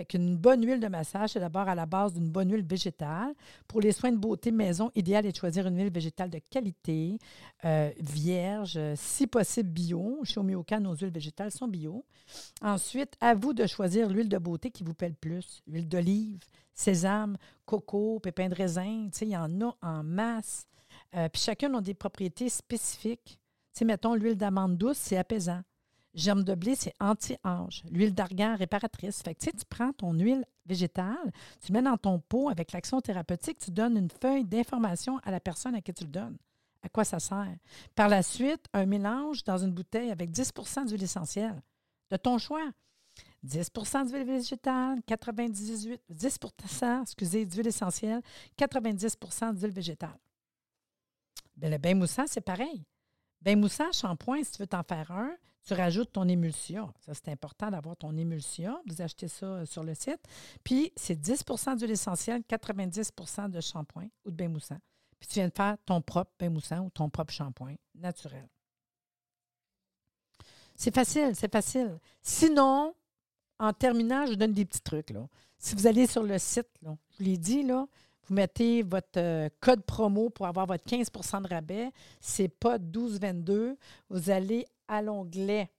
Fait 0.00 0.06
qu'une 0.06 0.34
bonne 0.34 0.64
huile 0.64 0.80
de 0.80 0.86
massage, 0.86 1.32
c'est 1.32 1.40
d'abord 1.40 1.68
à 1.68 1.74
la 1.74 1.84
base 1.84 2.14
d'une 2.14 2.30
bonne 2.30 2.50
huile 2.50 2.64
végétale. 2.64 3.34
Pour 3.68 3.82
les 3.82 3.92
soins 3.92 4.10
de 4.10 4.16
beauté 4.16 4.50
maison, 4.50 4.90
idéal 4.94 5.26
est 5.26 5.32
de 5.32 5.36
choisir 5.36 5.66
une 5.66 5.76
huile 5.76 5.92
végétale 5.92 6.30
de 6.30 6.38
qualité, 6.38 7.18
euh, 7.66 7.90
vierge, 8.00 8.80
si 8.94 9.26
possible 9.26 9.68
bio. 9.68 10.20
Chez 10.24 10.40
Omioka, 10.40 10.80
nos 10.80 10.94
huiles 10.94 11.10
végétales 11.10 11.50
sont 11.50 11.68
bio. 11.68 12.06
Ensuite, 12.62 13.12
à 13.20 13.34
vous 13.34 13.52
de 13.52 13.66
choisir 13.66 14.08
l'huile 14.08 14.30
de 14.30 14.38
beauté 14.38 14.70
qui 14.70 14.84
vous 14.84 14.94
plaît 14.94 15.10
le 15.10 15.14
plus. 15.14 15.60
L'huile 15.66 15.86
d'olive, 15.86 16.40
sésame, 16.72 17.36
coco, 17.66 18.20
pépins 18.20 18.48
de 18.48 18.54
raisin, 18.54 19.10
il 19.20 19.28
y 19.28 19.36
en 19.36 19.60
a 19.60 19.76
en 19.82 20.02
masse. 20.02 20.66
Euh, 21.14 21.28
puis 21.28 21.42
chacun 21.42 21.74
a 21.74 21.82
des 21.82 21.92
propriétés 21.92 22.48
spécifiques. 22.48 23.38
mettons, 23.84 24.14
l'huile 24.14 24.38
d'amande 24.38 24.78
douce, 24.78 24.96
c'est 24.96 25.18
apaisant. 25.18 25.60
Germe 26.14 26.42
de 26.42 26.54
blé, 26.54 26.74
c'est 26.74 26.94
anti-âge. 26.98 27.84
L'huile 27.90 28.14
d'argan, 28.14 28.56
réparatrice. 28.56 29.22
Fait 29.22 29.34
que, 29.34 29.44
tu 29.44 29.64
prends 29.68 29.92
ton 29.92 30.12
huile 30.12 30.44
végétale, 30.66 31.32
tu 31.64 31.72
mets 31.72 31.82
dans 31.82 31.96
ton 31.96 32.18
pot 32.18 32.48
avec 32.48 32.72
l'action 32.72 33.00
thérapeutique, 33.00 33.58
tu 33.58 33.70
donnes 33.70 33.96
une 33.96 34.10
feuille 34.10 34.44
d'information 34.44 35.18
à 35.24 35.30
la 35.30 35.40
personne 35.40 35.74
à 35.74 35.80
qui 35.80 35.92
tu 35.92 36.04
le 36.04 36.10
donnes. 36.10 36.36
À 36.82 36.88
quoi 36.88 37.04
ça 37.04 37.18
sert? 37.18 37.56
Par 37.94 38.08
la 38.08 38.22
suite, 38.22 38.66
un 38.72 38.86
mélange 38.86 39.44
dans 39.44 39.58
une 39.58 39.72
bouteille 39.72 40.10
avec 40.10 40.30
10% 40.30 40.86
d'huile 40.86 41.02
essentielle 41.02 41.62
de 42.10 42.16
ton 42.16 42.38
choix. 42.38 42.70
10% 43.44 44.06
d'huile 44.06 44.24
végétale, 44.24 45.00
98, 45.06 46.00
10 46.08 46.38
excusez, 47.02 47.46
d'huile 47.46 47.66
essentielle, 47.68 48.20
90% 48.58 49.54
d'huile 49.54 49.72
végétale. 49.72 50.18
Bien, 51.56 51.70
le 51.70 51.78
bain 51.78 51.94
moussant, 51.94 52.24
c'est 52.26 52.40
pareil. 52.40 52.84
Bain 53.40 53.56
moussant, 53.56 53.92
shampoing, 53.92 54.42
si 54.44 54.52
tu 54.52 54.58
veux 54.62 54.66
t'en 54.66 54.82
faire 54.82 55.10
un, 55.10 55.34
tu 55.66 55.74
rajoutes 55.74 56.12
ton 56.12 56.26
émulsion. 56.28 56.92
Ça, 57.00 57.12
c'est 57.14 57.28
important 57.28 57.70
d'avoir 57.70 57.96
ton 57.96 58.16
émulsion. 58.16 58.80
Vous 58.86 59.02
achetez 59.02 59.28
ça 59.28 59.46
euh, 59.46 59.66
sur 59.66 59.84
le 59.84 59.94
site. 59.94 60.20
Puis, 60.64 60.92
c'est 60.96 61.20
10% 61.20 61.76
d'huile 61.76 61.90
essentielle, 61.90 62.42
90% 62.48 63.50
de 63.50 63.60
shampoing 63.60 64.08
ou 64.24 64.30
de 64.30 64.36
bain 64.36 64.48
moussant. 64.48 64.78
Puis, 65.18 65.28
tu 65.28 65.34
viens 65.34 65.48
de 65.48 65.54
faire 65.54 65.76
ton 65.84 66.00
propre 66.00 66.32
bain 66.38 66.50
moussant 66.50 66.80
ou 66.80 66.90
ton 66.90 67.10
propre 67.10 67.32
shampoing 67.32 67.74
naturel. 67.94 68.48
C'est 70.74 70.94
facile, 70.94 71.32
c'est 71.34 71.52
facile. 71.52 71.98
Sinon, 72.22 72.94
en 73.58 73.72
terminant, 73.74 74.24
je 74.24 74.30
vous 74.30 74.36
donne 74.36 74.54
des 74.54 74.64
petits 74.64 74.80
trucs. 74.80 75.10
Là. 75.10 75.28
Si 75.58 75.74
vous 75.74 75.86
allez 75.86 76.06
sur 76.06 76.22
le 76.22 76.38
site, 76.38 76.68
je 76.82 76.88
vous 76.88 76.96
l'ai 77.18 77.36
dit, 77.36 77.62
là, 77.62 77.86
vous 78.26 78.34
mettez 78.34 78.82
votre 78.82 79.18
euh, 79.18 79.50
code 79.60 79.82
promo 79.82 80.30
pour 80.30 80.46
avoir 80.46 80.66
votre 80.66 80.84
15% 80.84 81.42
de 81.42 81.48
rabais. 81.48 81.90
C'est 82.20 82.48
pas 82.48 82.78
1222. 82.78 83.76
Vous 84.08 84.30
allez 84.30 84.64
à 84.90 85.00
l'onglet 85.00 85.70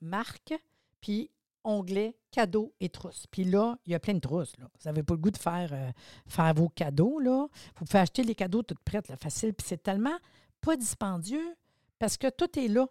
marque, 0.00 0.54
puis 1.00 1.30
onglet 1.64 2.16
cadeaux 2.30 2.72
et 2.80 2.88
trousses. 2.88 3.26
Puis 3.30 3.44
là, 3.44 3.76
il 3.84 3.92
y 3.92 3.94
a 3.94 4.00
plein 4.00 4.14
de 4.14 4.20
trousses. 4.20 4.56
Là. 4.58 4.66
Vous 4.66 4.88
n'avez 4.88 5.02
pas 5.02 5.14
le 5.14 5.20
goût 5.20 5.30
de 5.30 5.38
faire, 5.38 5.70
euh, 5.72 6.52
vos 6.52 6.68
cadeaux. 6.68 7.20
Vous 7.20 7.84
pouvez 7.84 7.98
acheter 7.98 8.22
les 8.22 8.34
cadeaux 8.34 8.62
toutes 8.62 8.80
prêtes, 8.80 9.08
là, 9.08 9.16
facile. 9.16 9.52
Puis 9.54 9.66
c'est 9.68 9.82
tellement 9.82 10.16
pas 10.60 10.76
dispendieux 10.76 11.56
parce 11.98 12.16
que 12.16 12.30
tout 12.30 12.58
est 12.58 12.68
là. 12.68 12.86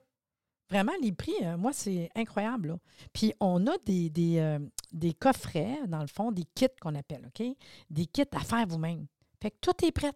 Vraiment, 0.69 0.93
les 1.02 1.12
prix, 1.12 1.36
euh, 1.43 1.58
moi, 1.58 1.72
c'est 1.72 2.10
incroyable. 2.15 2.78
Puis 3.13 3.34
on 3.39 3.67
a 3.67 3.78
des, 3.86 4.12
euh, 4.39 4.60
des, 4.91 5.13
coffrets, 5.13 5.78
dans 5.88 6.02
le 6.02 6.08
fond, 6.08 6.32
des 6.32 6.46
kits 6.56 6.67
qu'on 6.82 6.96
appelle, 6.96 7.28
OK? 7.28 7.46
Des 7.89 8.06
kits 8.06 8.24
à 8.32 8.39
faire 8.39 8.65
vous-même. 8.67 9.06
Fait 9.41 9.52
que 9.52 9.58
tout 9.62 9.86
est 9.86 9.91
prêt. 9.91 10.13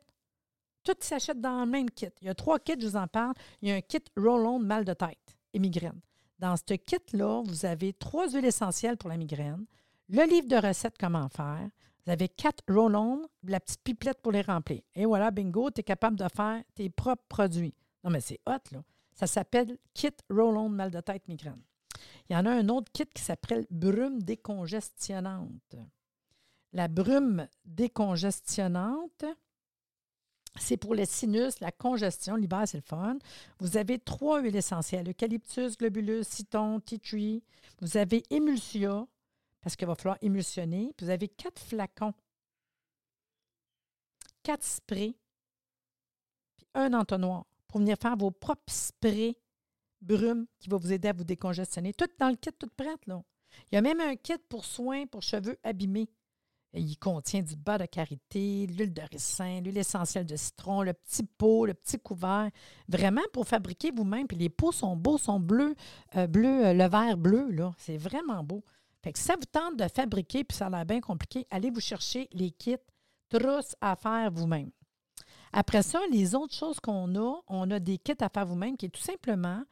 Tout 0.88 0.96
s'achète 1.02 1.42
dans 1.42 1.66
le 1.66 1.70
même 1.70 1.92
kit. 1.92 2.08
Il 2.22 2.28
y 2.28 2.30
a 2.30 2.34
trois 2.34 2.60
kits, 2.60 2.80
je 2.80 2.88
vous 2.88 2.96
en 2.96 3.08
parle. 3.08 3.34
Il 3.62 3.68
y 3.68 3.74
a 3.74 3.76
un 3.76 3.82
kit 3.82 4.02
roll-on 4.16 4.58
mal 4.58 4.86
de 4.86 4.94
tête 4.94 5.38
et 5.54 5.60
migraine. 5.60 6.00
Dans 6.40 6.56
ce 6.56 6.76
kit-là, 6.76 7.44
vous 7.46 7.66
avez 7.66 7.92
trois 7.92 8.30
huiles 8.30 8.46
essentielles 8.46 8.96
pour 8.96 9.10
la 9.10 9.18
migraine, 9.18 9.66
le 10.08 10.24
livre 10.24 10.48
de 10.48 10.56
recettes 10.56 10.96
comment 10.98 11.28
faire, 11.28 11.68
vous 12.06 12.12
avez 12.14 12.30
quatre 12.30 12.64
roll-on, 12.70 13.28
la 13.44 13.60
petite 13.60 13.84
pipelette 13.84 14.22
pour 14.22 14.32
les 14.32 14.44
remplir. 14.44 14.80
Et 14.96 15.04
voilà, 15.04 15.30
bingo, 15.30 15.70
tu 15.72 15.82
es 15.82 15.84
capable 15.84 16.16
de 16.16 16.26
faire 16.34 16.64
tes 16.74 16.90
propres 16.90 17.26
produits. 17.28 17.74
Non, 18.06 18.10
mais 18.10 18.22
c'est 18.22 18.40
hot, 18.48 18.54
là. 18.72 18.82
Ça 19.12 19.28
s'appelle 19.28 19.78
Kit 19.94 20.16
Roll-On 20.30 20.70
Mal 20.70 20.90
de 20.90 21.02
tête 21.02 21.28
migraine. 21.28 21.62
Il 22.30 22.34
y 22.34 22.38
en 22.38 22.46
a 22.46 22.52
un 22.52 22.70
autre 22.70 22.90
kit 22.94 23.08
qui 23.14 23.22
s'appelle 23.22 23.68
Brume 23.70 24.22
décongestionnante. 24.22 25.76
La 26.72 26.88
brume 26.88 27.46
décongestionnante, 27.66 29.26
c'est 30.60 30.78
pour 30.78 30.96
les 30.96 31.06
sinus, 31.06 31.60
la 31.60 31.72
congestion. 31.72 32.36
L'hiver, 32.36 32.64
c'est 32.66 32.78
le 32.78 32.84
fun. 32.84 33.18
Vous 33.60 33.78
avez 33.78 34.00
trois 34.00 34.42
huiles 34.42 34.56
essentielles 34.56 35.10
eucalyptus, 35.10 35.78
globulus, 35.78 36.24
citron, 36.24 36.80
tea 36.80 37.00
tree. 37.00 37.44
Vous 37.82 37.98
avez 37.98 38.24
émulsia, 38.30 39.06
parce 39.62 39.76
qu'il 39.76 39.88
va 39.88 39.96
falloir 39.96 40.18
émulsionner. 40.22 40.94
vous 41.00 41.10
avez 41.10 41.28
quatre 41.28 41.60
flacons, 41.62 42.14
quatre 44.44 44.64
sprays, 44.64 45.16
puis 46.56 46.68
un 46.74 46.94
entonnoir 46.94 47.46
pour 47.68 47.80
venir 47.80 47.98
faire 48.02 48.16
vos 48.16 48.32
propres 48.32 48.72
sprays 48.72 49.36
brume 50.02 50.46
qui 50.60 50.70
va 50.70 50.78
vous 50.78 50.92
aider 50.92 51.08
à 51.08 51.14
vous 51.14 51.24
décongestionner. 51.24 51.94
Tout 51.94 52.10
dans 52.20 52.30
le 52.30 52.36
kit, 52.36 52.52
tout 52.58 52.70
prête, 52.76 53.06
là. 53.08 53.24
Il 53.72 53.76
y 53.76 53.78
a 53.78 53.82
même 53.82 54.00
un 54.00 54.16
kit 54.16 54.38
pour 54.50 54.66
soins 54.66 55.06
pour 55.08 55.24
cheveux 55.24 55.58
abîmés. 55.64 56.10
Il 56.78 56.98
contient 56.98 57.42
du 57.42 57.56
beurre 57.56 57.80
de 57.80 57.86
karité, 57.86 58.68
l'huile 58.68 58.94
de 58.94 59.02
ricin, 59.12 59.62
l'huile 59.62 59.78
essentielle 59.78 60.26
de 60.26 60.36
citron, 60.36 60.82
le 60.82 60.94
petit 60.94 61.24
pot, 61.24 61.66
le 61.66 61.74
petit 61.74 62.00
couvert. 62.00 62.50
Vraiment 62.88 63.22
pour 63.34 63.48
fabriquer 63.48 63.92
vous-même. 63.92 64.28
Puis 64.28 64.38
les 64.38 64.50
pots 64.50 64.72
sont 64.72 64.96
beaux, 64.96 65.18
sont 65.18 65.40
bleus, 65.40 65.76
euh, 66.16 66.28
bleu, 66.28 66.66
euh, 66.66 66.74
le 66.74 66.88
vert 66.88 67.18
bleu, 67.18 67.50
là. 67.52 67.74
C'est 67.78 67.98
vraiment 67.98 68.44
beau. 68.44 68.64
Fait 69.04 69.14
que 69.14 69.20
ça 69.20 69.36
vous 69.36 69.46
tente 69.46 69.78
de 69.78 69.88
fabriquer, 69.88 70.44
puis 70.44 70.58
ça 70.58 70.68
a 70.68 70.70
l'air 70.70 70.86
bien 70.86 71.02
compliqué, 71.02 71.46
allez 71.50 71.70
vous 71.70 71.80
chercher 71.80 72.28
les 72.32 72.52
kits 72.52 72.76
trousses 73.30 73.76
à 73.82 73.96
faire 73.96 74.32
vous-même. 74.32 74.72
Après 75.54 75.82
ça, 75.82 76.00
les 76.12 76.36
autres 76.36 76.54
choses 76.54 76.80
qu'on 76.80 77.16
a, 77.16 77.42
on 77.48 77.72
a 77.72 77.80
des 77.80 77.98
kits 77.98 78.14
à 78.20 78.30
faire 78.30 78.46
vous-même 78.46 78.76
qui 78.76 78.88
est 78.88 78.90
tout 78.90 79.02
simplement 79.02 79.64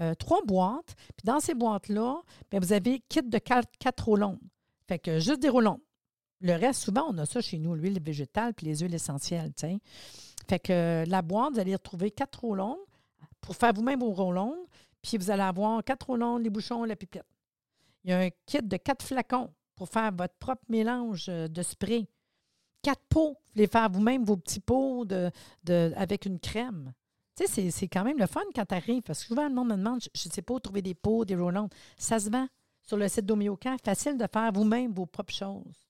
euh, 0.00 0.14
trois 0.14 0.42
boîtes. 0.44 0.94
Puis 1.16 1.24
dans 1.24 1.40
ces 1.40 1.54
boîtes-là, 1.54 2.20
vous 2.52 2.72
avez 2.72 3.00
kit 3.08 3.22
de 3.22 3.38
quatre, 3.38 3.68
quatre 3.78 4.04
roulons. 4.04 4.38
Fait 4.88 4.98
que 4.98 5.18
juste 5.18 5.40
des 5.40 5.48
roulons. 5.48 5.80
Le 6.40 6.52
reste, 6.54 6.82
souvent, 6.82 7.06
on 7.08 7.18
a 7.18 7.26
ça 7.26 7.40
chez 7.40 7.58
nous, 7.58 7.74
l'huile 7.74 8.00
végétale 8.02 8.54
puis 8.54 8.66
les 8.66 8.78
huiles 8.78 8.94
essentielles. 8.94 9.52
Fait 10.48 10.58
que 10.58 11.04
la 11.06 11.22
boîte, 11.22 11.54
vous 11.54 11.60
allez 11.60 11.74
retrouver 11.74 12.10
quatre 12.10 12.40
roulons 12.40 12.78
pour 13.40 13.56
faire 13.56 13.72
vous-même 13.72 14.00
vos 14.00 14.12
roulons. 14.12 14.66
Puis 15.00 15.18
vous 15.18 15.30
allez 15.30 15.42
avoir 15.42 15.82
quatre 15.84 16.06
roulons, 16.06 16.38
les 16.38 16.50
bouchons, 16.50 16.84
la 16.84 16.96
pipette. 16.96 17.26
Il 18.04 18.10
y 18.10 18.12
a 18.12 18.18
un 18.18 18.30
kit 18.46 18.62
de 18.62 18.76
quatre 18.76 19.04
flacons 19.04 19.50
pour 19.74 19.88
faire 19.88 20.12
votre 20.12 20.34
propre 20.34 20.64
mélange 20.68 21.26
euh, 21.28 21.48
de 21.48 21.62
spray 21.62 22.06
quatre 22.84 23.02
pots. 23.08 23.30
Vous 23.30 23.52
voulez 23.54 23.66
faire 23.66 23.90
vous-même 23.90 24.24
vos 24.24 24.36
petits 24.36 24.60
pots 24.60 25.04
de, 25.04 25.30
avec 25.96 26.26
une 26.26 26.38
crème. 26.38 26.92
Tu 27.36 27.46
sais, 27.46 27.70
c'est 27.70 27.88
quand 27.88 28.04
même 28.04 28.18
le 28.18 28.26
fun 28.26 28.42
quand 28.54 28.66
tu 28.66 28.74
arrives. 28.74 29.02
Parce 29.02 29.22
que 29.22 29.26
souvent, 29.26 29.48
le 29.48 29.54
monde 29.54 29.70
me 29.70 29.76
demande, 29.76 30.00
je 30.14 30.28
ne 30.28 30.32
sais 30.32 30.42
pas 30.42 30.60
trouver 30.60 30.82
des 30.82 30.94
pots, 30.94 31.24
des 31.24 31.34
roll 31.34 31.58
Ça 31.96 32.20
se 32.20 32.30
vend 32.30 32.46
sur 32.82 32.96
le 32.96 33.08
site 33.08 33.26
d'Omiocan. 33.26 33.76
Facile 33.82 34.16
de 34.16 34.26
faire 34.32 34.52
vous-même 34.52 34.92
vos 34.92 35.06
propres 35.06 35.34
choses. 35.34 35.88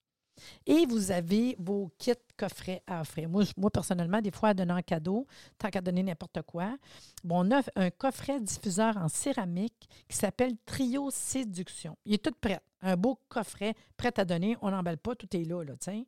Et 0.66 0.86
vous 0.86 1.10
avez 1.10 1.56
vos 1.58 1.90
kits 1.98 2.12
coffrets 2.36 2.82
à 2.86 3.00
offrir. 3.00 3.28
Moi, 3.28 3.70
personnellement, 3.72 4.20
des 4.20 4.30
fois, 4.30 4.50
à 4.50 4.54
donner 4.54 4.72
en 4.72 4.82
cadeau, 4.82 5.26
tant 5.58 5.70
qu'à 5.70 5.80
donner 5.80 6.02
n'importe 6.02 6.42
quoi. 6.42 6.76
Bon, 7.22 7.46
on 7.46 7.56
a 7.56 7.62
un 7.76 7.90
coffret 7.90 8.40
diffuseur 8.40 8.96
en 8.96 9.08
céramique 9.08 9.88
qui 10.08 10.16
s'appelle 10.16 10.54
Trio 10.66 11.10
Séduction. 11.10 11.96
Il 12.04 12.14
est 12.14 12.24
tout 12.24 12.34
prêt. 12.40 12.60
Un 12.82 12.96
beau 12.96 13.18
coffret 13.28 13.74
prêt 13.96 14.12
à 14.18 14.24
donner. 14.24 14.56
On 14.60 14.70
n'emballe 14.70 14.98
pas, 14.98 15.14
tout 15.14 15.34
est 15.36 15.44
là, 15.44 15.62
là, 15.62 15.74
Puis 15.86 16.04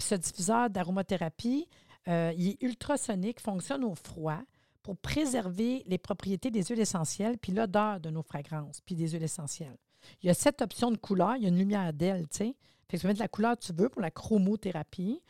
ce 0.00 0.14
diffuseur 0.14 0.70
d'aromathérapie, 0.70 1.68
euh, 2.08 2.32
il 2.36 2.48
est 2.48 2.62
ultrasonique, 2.62 3.40
fonctionne 3.40 3.84
au 3.84 3.94
froid 3.94 4.40
pour 4.82 4.96
préserver 4.96 5.84
les 5.86 5.98
propriétés 5.98 6.50
des 6.50 6.62
huiles 6.62 6.80
essentielles 6.80 7.36
puis 7.36 7.52
l'odeur 7.52 8.00
de 8.00 8.10
nos 8.10 8.22
fragrances 8.22 8.80
puis 8.80 8.94
des 8.94 9.10
huiles 9.10 9.22
essentielles. 9.22 9.76
Il 10.22 10.26
y 10.26 10.30
a 10.30 10.34
sept 10.34 10.62
options 10.62 10.90
de 10.90 10.96
couleurs. 10.96 11.36
Il 11.36 11.42
y 11.42 11.46
a 11.46 11.48
une 11.48 11.58
lumière 11.58 11.92
d'aile, 11.92 12.26
tu. 12.28 12.54
Fait 12.88 12.96
que 12.96 13.00
tu 13.00 13.02
peux 13.02 13.08
mettre 13.08 13.20
la 13.20 13.28
couleur 13.28 13.56
que 13.58 13.64
tu 13.64 13.72
veux 13.72 13.88
pour 13.88 14.00
la 14.00 14.10
chromothérapie. 14.10 15.20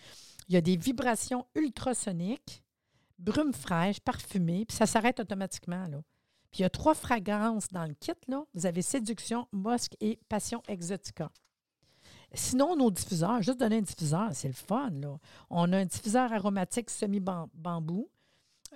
Il 0.48 0.54
y 0.54 0.56
a 0.56 0.60
des 0.60 0.76
vibrations 0.76 1.44
ultrasoniques, 1.54 2.62
brume 3.18 3.52
fraîche, 3.52 4.00
parfumée, 4.00 4.64
puis 4.64 4.76
ça 4.76 4.86
s'arrête 4.86 5.20
automatiquement. 5.20 5.86
Là. 5.88 6.02
Puis 6.50 6.60
il 6.60 6.62
y 6.62 6.64
a 6.64 6.70
trois 6.70 6.94
fragrances 6.94 7.68
dans 7.68 7.84
le 7.84 7.94
kit. 7.94 8.12
Vous 8.54 8.66
avez 8.66 8.82
Séduction, 8.82 9.46
Mosque 9.52 9.96
et 10.00 10.18
Passion 10.28 10.62
Exotica. 10.68 11.30
Sinon, 12.34 12.76
nos 12.76 12.90
diffuseurs, 12.90 13.42
juste 13.42 13.58
donner 13.58 13.78
un 13.78 13.82
diffuseur, 13.82 14.30
c'est 14.32 14.48
le 14.48 14.54
fun. 14.54 14.90
On 15.50 15.72
a 15.72 15.78
un 15.78 15.86
diffuseur 15.86 16.32
aromatique 16.32 16.90
semi-bambou, 16.90 18.08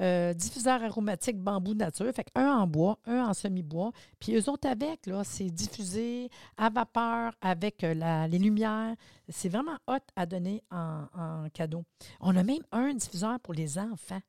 euh, 0.01 0.33
diffuseur 0.33 0.83
aromatique 0.83 1.39
bambou 1.39 1.75
nature, 1.75 2.13
fait 2.15 2.29
un 2.35 2.49
en 2.49 2.67
bois, 2.67 2.99
un 3.07 3.27
en 3.27 3.35
semi-bois. 3.35 3.93
Puis 4.19 4.35
eux 4.35 4.49
autres 4.49 4.69
avec, 4.69 5.07
là, 5.07 5.23
c'est 5.25 5.51
diffusé 5.51 6.31
à 6.57 6.71
vapeur 6.71 7.33
avec 7.41 7.85
euh, 7.85 8.27
les 8.27 8.39
lumières. 8.39 8.95
C'est 9.29 9.49
vraiment 9.49 9.77
hot 9.87 9.99
à 10.17 10.27
donner 10.27 10.63
en, 10.71 11.05
en, 11.15 11.49
cadeau. 11.51 11.85
On 12.21 12.37
a 12.37 12.43
même 12.43 12.63
un 12.73 12.95
diffuseur 12.95 13.39
pour 13.41 13.55
les 13.55 13.79
enfants, 13.79 14.21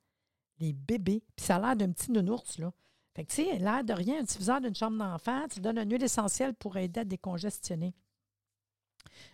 les 0.59 0.73
bébés. 0.73 1.23
Puis 1.35 1.45
ça 1.45 1.55
a 1.55 1.59
l'air 1.59 1.75
d'un 1.75 1.91
petit 1.91 2.11
nounours, 2.11 2.57
là. 2.59 2.71
Fait 3.15 3.25
que, 3.25 3.31
tu 3.31 3.43
sais, 3.43 3.59
l'air 3.59 3.83
de 3.83 3.93
rien, 3.93 4.19
un 4.19 4.23
diffuseur 4.23 4.59
d'une 4.59 4.73
chambre 4.73 4.97
d'enfant, 4.97 5.45
tu 5.47 5.59
donnes 5.59 5.77
un 5.77 5.85
huile 5.85 6.03
essentielle 6.03 6.55
pour 6.55 6.77
aider 6.77 7.01
à 7.01 7.05
décongestionner. 7.05 7.93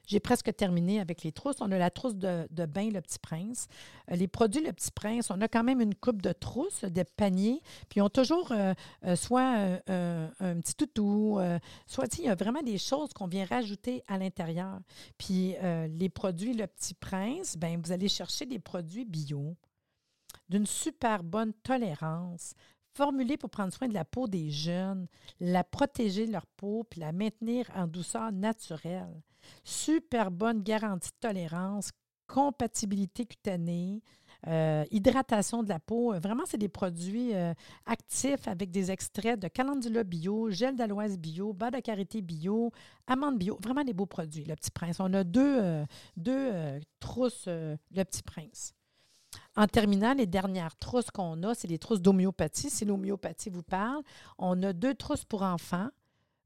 J'ai 0.07 0.19
presque 0.19 0.55
terminé 0.55 0.99
avec 0.99 1.23
les 1.23 1.31
trousses. 1.31 1.57
On 1.59 1.71
a 1.71 1.77
la 1.77 1.89
trousse 1.89 2.15
de, 2.15 2.47
bain 2.65 2.89
Le 2.89 3.01
Petit 3.01 3.19
Prince. 3.19 3.67
Euh, 4.11 4.15
les 4.15 4.27
produits 4.27 4.63
Le 4.63 4.73
Petit 4.73 4.91
Prince, 4.91 5.29
on 5.29 5.39
a 5.41 5.47
quand 5.47 5.63
même 5.63 5.81
une 5.81 5.95
coupe 5.95 6.21
de 6.21 6.31
trousses, 6.31 6.83
des 6.83 7.03
paniers, 7.03 7.61
puis 7.89 8.01
ont 8.01 8.09
toujours 8.09 8.51
euh, 8.51 8.73
euh, 9.05 9.15
soit 9.15 9.79
un 9.89 10.59
petit 10.61 10.75
toutou, 10.75 11.39
soit 11.85 12.17
il 12.17 12.25
y 12.25 12.29
a 12.29 12.35
vraiment 12.35 12.61
des 12.61 12.77
choses 12.77 13.13
qu'on 13.13 13.27
vient 13.27 13.45
rajouter 13.45 14.03
à 14.07 14.17
l'intérieur. 14.17 14.79
Puis 15.17 15.55
les 15.61 16.09
produits 16.09 16.53
Le 16.53 16.67
Petit 16.67 16.93
Prince, 16.93 17.57
ben 17.57 17.79
vous 17.81 17.91
allez 17.91 18.07
chercher 18.07 18.45
des 18.45 18.59
produits 18.59 19.05
bio 19.05 19.55
d'une 20.49 20.65
super 20.65 21.23
bonne 21.23 21.53
tolérance, 21.53 22.53
formulés 22.93 23.37
pour 23.37 23.49
prendre 23.49 23.73
soin 23.73 23.87
de 23.87 23.93
la 23.93 24.05
peau 24.05 24.27
des 24.27 24.49
jeunes, 24.49 25.07
la 25.39 25.63
protéger 25.63 26.25
leur 26.25 26.45
peau, 26.45 26.83
puis 26.89 26.99
la 26.99 27.11
maintenir 27.11 27.69
en 27.75 27.87
douceur 27.87 28.31
naturelle. 28.31 29.21
Super 29.63 30.31
bonne 30.31 30.61
garantie 30.63 31.11
de 31.11 31.27
tolérance, 31.27 31.91
compatibilité 32.27 33.25
cutanée, 33.25 34.01
euh, 34.47 34.85
hydratation 34.91 35.63
de 35.63 35.69
la 35.69 35.79
peau. 35.79 36.13
Vraiment, 36.19 36.43
c'est 36.45 36.57
des 36.57 36.69
produits 36.69 37.33
euh, 37.33 37.53
actifs 37.85 38.47
avec 38.47 38.71
des 38.71 38.91
extraits 38.91 39.39
de 39.39 39.47
calendula 39.47 40.03
bio, 40.03 40.49
gel 40.49 40.75
d'aloise 40.75 41.17
bio, 41.17 41.51
bas 41.51 41.71
de 41.71 42.21
bio, 42.21 42.71
amande 43.07 43.37
bio. 43.37 43.57
Vraiment 43.61 43.83
des 43.83 43.93
beaux 43.93 44.05
produits, 44.05 44.45
le 44.45 44.55
Petit 44.55 44.71
Prince. 44.71 44.99
On 44.99 45.13
a 45.13 45.23
deux, 45.23 45.59
euh, 45.61 45.85
deux 46.15 46.79
trousses, 46.99 47.47
le 47.47 48.03
Petit 48.03 48.23
Prince. 48.23 48.73
En 49.55 49.67
terminant, 49.67 50.13
les 50.13 50.25
dernières 50.25 50.77
trousses 50.77 51.11
qu'on 51.11 51.43
a, 51.43 51.53
c'est 51.53 51.67
les 51.67 51.79
trousses 51.79 52.01
d'homéopathie. 52.01 52.69
Si 52.69 52.85
l'homéopathie 52.85 53.49
vous 53.49 53.63
parle, 53.63 54.01
on 54.37 54.61
a 54.63 54.73
deux 54.73 54.95
trousses 54.95 55.25
pour 55.25 55.41
enfants 55.41 55.89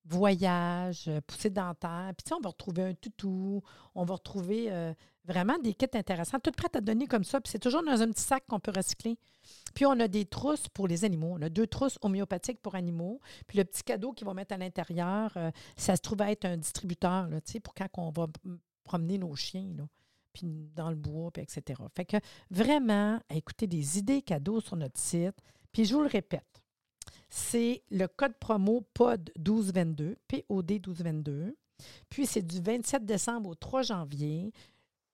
voyage, 0.05 1.05
euh, 1.07 1.21
poussée 1.25 1.49
dentaire. 1.49 2.11
Puis, 2.17 2.23
tu 2.23 2.29
sais, 2.29 2.35
on 2.35 2.41
va 2.41 2.49
retrouver 2.49 2.83
un 2.83 2.93
toutou, 2.93 3.61
on 3.95 4.03
va 4.03 4.15
retrouver 4.15 4.71
euh, 4.71 4.93
vraiment 5.25 5.57
des 5.59 5.73
kits 5.73 5.85
intéressants, 5.93 6.39
toutes 6.39 6.55
prêtes 6.55 6.75
à 6.75 6.81
donner 6.81 7.07
comme 7.07 7.23
ça. 7.23 7.39
Puis, 7.39 7.51
c'est 7.51 7.59
toujours 7.59 7.83
dans 7.83 8.01
un 8.01 8.07
petit 8.09 8.23
sac 8.23 8.43
qu'on 8.47 8.59
peut 8.59 8.73
recycler. 8.75 9.17
Puis, 9.73 9.85
on 9.85 9.99
a 9.99 10.07
des 10.07 10.25
trousses 10.25 10.67
pour 10.67 10.87
les 10.87 11.05
animaux. 11.05 11.35
On 11.37 11.41
a 11.41 11.49
deux 11.49 11.67
trousses 11.67 11.97
homéopathiques 12.01 12.61
pour 12.61 12.75
animaux. 12.75 13.19
Puis, 13.47 13.57
le 13.57 13.65
petit 13.65 13.83
cadeau 13.83 14.11
qu'ils 14.11 14.27
vont 14.27 14.33
mettre 14.33 14.53
à 14.53 14.57
l'intérieur, 14.57 15.31
euh, 15.37 15.51
ça 15.77 15.95
se 15.95 16.01
trouve 16.01 16.21
être 16.21 16.45
un 16.45 16.57
distributeur, 16.57 17.27
tu 17.45 17.53
sais, 17.53 17.59
pour 17.59 17.73
quand 17.73 17.87
on 17.97 18.11
va 18.11 18.27
promener 18.83 19.17
nos 19.17 19.35
chiens, 19.35 19.71
là, 19.77 19.85
puis 20.33 20.69
dans 20.75 20.89
le 20.89 20.95
bois, 20.95 21.31
puis 21.31 21.43
etc. 21.43 21.81
Fait 21.95 22.05
que 22.05 22.17
vraiment, 22.49 23.19
écoutez 23.29 23.67
des 23.67 23.97
idées 23.99 24.21
cadeaux 24.21 24.59
sur 24.59 24.75
notre 24.75 24.99
site. 24.99 25.35
Puis, 25.71 25.85
je 25.85 25.93
vous 25.95 26.01
le 26.01 26.07
répète, 26.07 26.62
c'est 27.29 27.83
le 27.89 28.07
code 28.07 28.35
promo 28.39 28.81
POD 28.93 29.31
1222, 29.37 30.17
POD 30.27 30.71
1222. 30.71 31.55
Puis 32.09 32.25
c'est 32.25 32.41
du 32.41 32.61
27 32.61 33.05
décembre 33.05 33.49
au 33.49 33.55
3 33.55 33.81
janvier. 33.81 34.51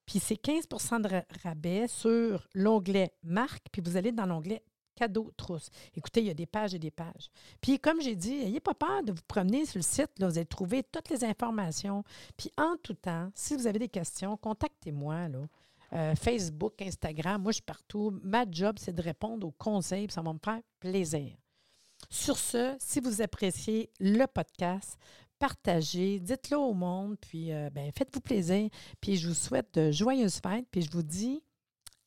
Puis 0.06 0.20
c'est 0.20 0.42
15% 0.42 1.02
de 1.02 1.22
rabais 1.44 1.88
sur 1.88 2.48
l'onglet 2.56 3.14
marque, 3.24 3.68
puis 3.72 3.82
vous 3.82 3.96
allez 3.96 4.12
dans 4.12 4.26
l'onglet 4.26 4.64
cadeau 4.96 5.32
trousse. 5.38 5.70
Écoutez, 5.96 6.22
il 6.22 6.28
y 6.28 6.30
a 6.30 6.34
des 6.34 6.46
pages 6.46 6.74
et 6.74 6.80
des 6.80 6.92
pages. 6.92 7.30
Puis 7.62 7.80
comme 7.80 8.02
j'ai 8.02 8.16
dit, 8.16 8.34
n'ayez 8.34 8.60
pas 8.60 8.74
peur 8.74 9.04
de 9.04 9.14
vous 9.14 9.22
promener 9.28 9.66
sur 9.66 9.78
le 9.78 9.84
site, 9.84 10.12
là, 10.20 10.28
vous 10.28 10.38
allez 10.38 10.46
trouver 10.46 10.84
toutes 10.84 11.10
les 11.10 11.24
informations. 11.24 12.04
Puis 12.36 12.52
en 12.58 12.76
tout 12.84 12.96
temps, 12.96 13.32
si 13.34 13.56
vous 13.56 13.68
avez 13.68 13.80
des 13.80 13.88
questions, 13.88 14.36
contactez-moi. 14.36 15.28
Euh, 15.94 16.16
Facebook, 16.16 16.82
Instagram, 16.82 17.42
moi 17.42 17.52
je 17.52 17.56
suis 17.56 17.64
partout. 17.64 18.20
Ma 18.24 18.46
job, 18.50 18.76
c'est 18.80 18.94
de 18.94 19.02
répondre 19.02 19.48
aux 19.48 19.52
conseils, 19.52 20.08
puis 20.08 20.14
ça 20.14 20.22
va 20.22 20.34
me 20.34 20.40
faire 20.44 20.60
plaisir. 20.80 21.32
Sur 22.10 22.38
ce, 22.38 22.76
si 22.80 23.00
vous 23.00 23.22
appréciez 23.22 23.92
le 24.00 24.26
podcast, 24.26 24.98
partagez, 25.38 26.20
dites-le 26.20 26.58
au 26.58 26.74
monde, 26.74 27.18
puis 27.20 27.52
euh, 27.52 27.70
ben, 27.70 27.92
faites-vous 27.98 28.22
plaisir. 28.22 28.70
Puis 29.02 29.18
je 29.18 29.28
vous 29.28 29.34
souhaite 29.34 29.74
de 29.74 29.92
joyeuses 29.92 30.40
fêtes, 30.40 30.68
puis 30.72 30.82
je 30.82 30.92
vous 30.92 31.04
dis 31.04 31.42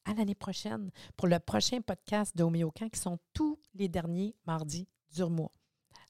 à 0.04 0.14
l'année 0.14 0.34
prochaine 0.34 0.90
pour 1.16 1.28
le 1.28 1.38
prochain 1.38 1.80
podcast 1.80 2.36
de 2.36 2.42
Homéocan 2.42 2.88
qui 2.88 3.00
sont 3.00 3.18
tous 3.32 3.58
les 3.74 3.88
derniers 3.88 4.34
mardis 4.46 4.88
du 5.14 5.24
mois. 5.24 5.52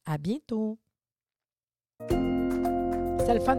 À 0.05 0.19
bientôt! 0.19 0.79
C'est 2.09 3.35
le 3.35 3.41
fun. 3.41 3.59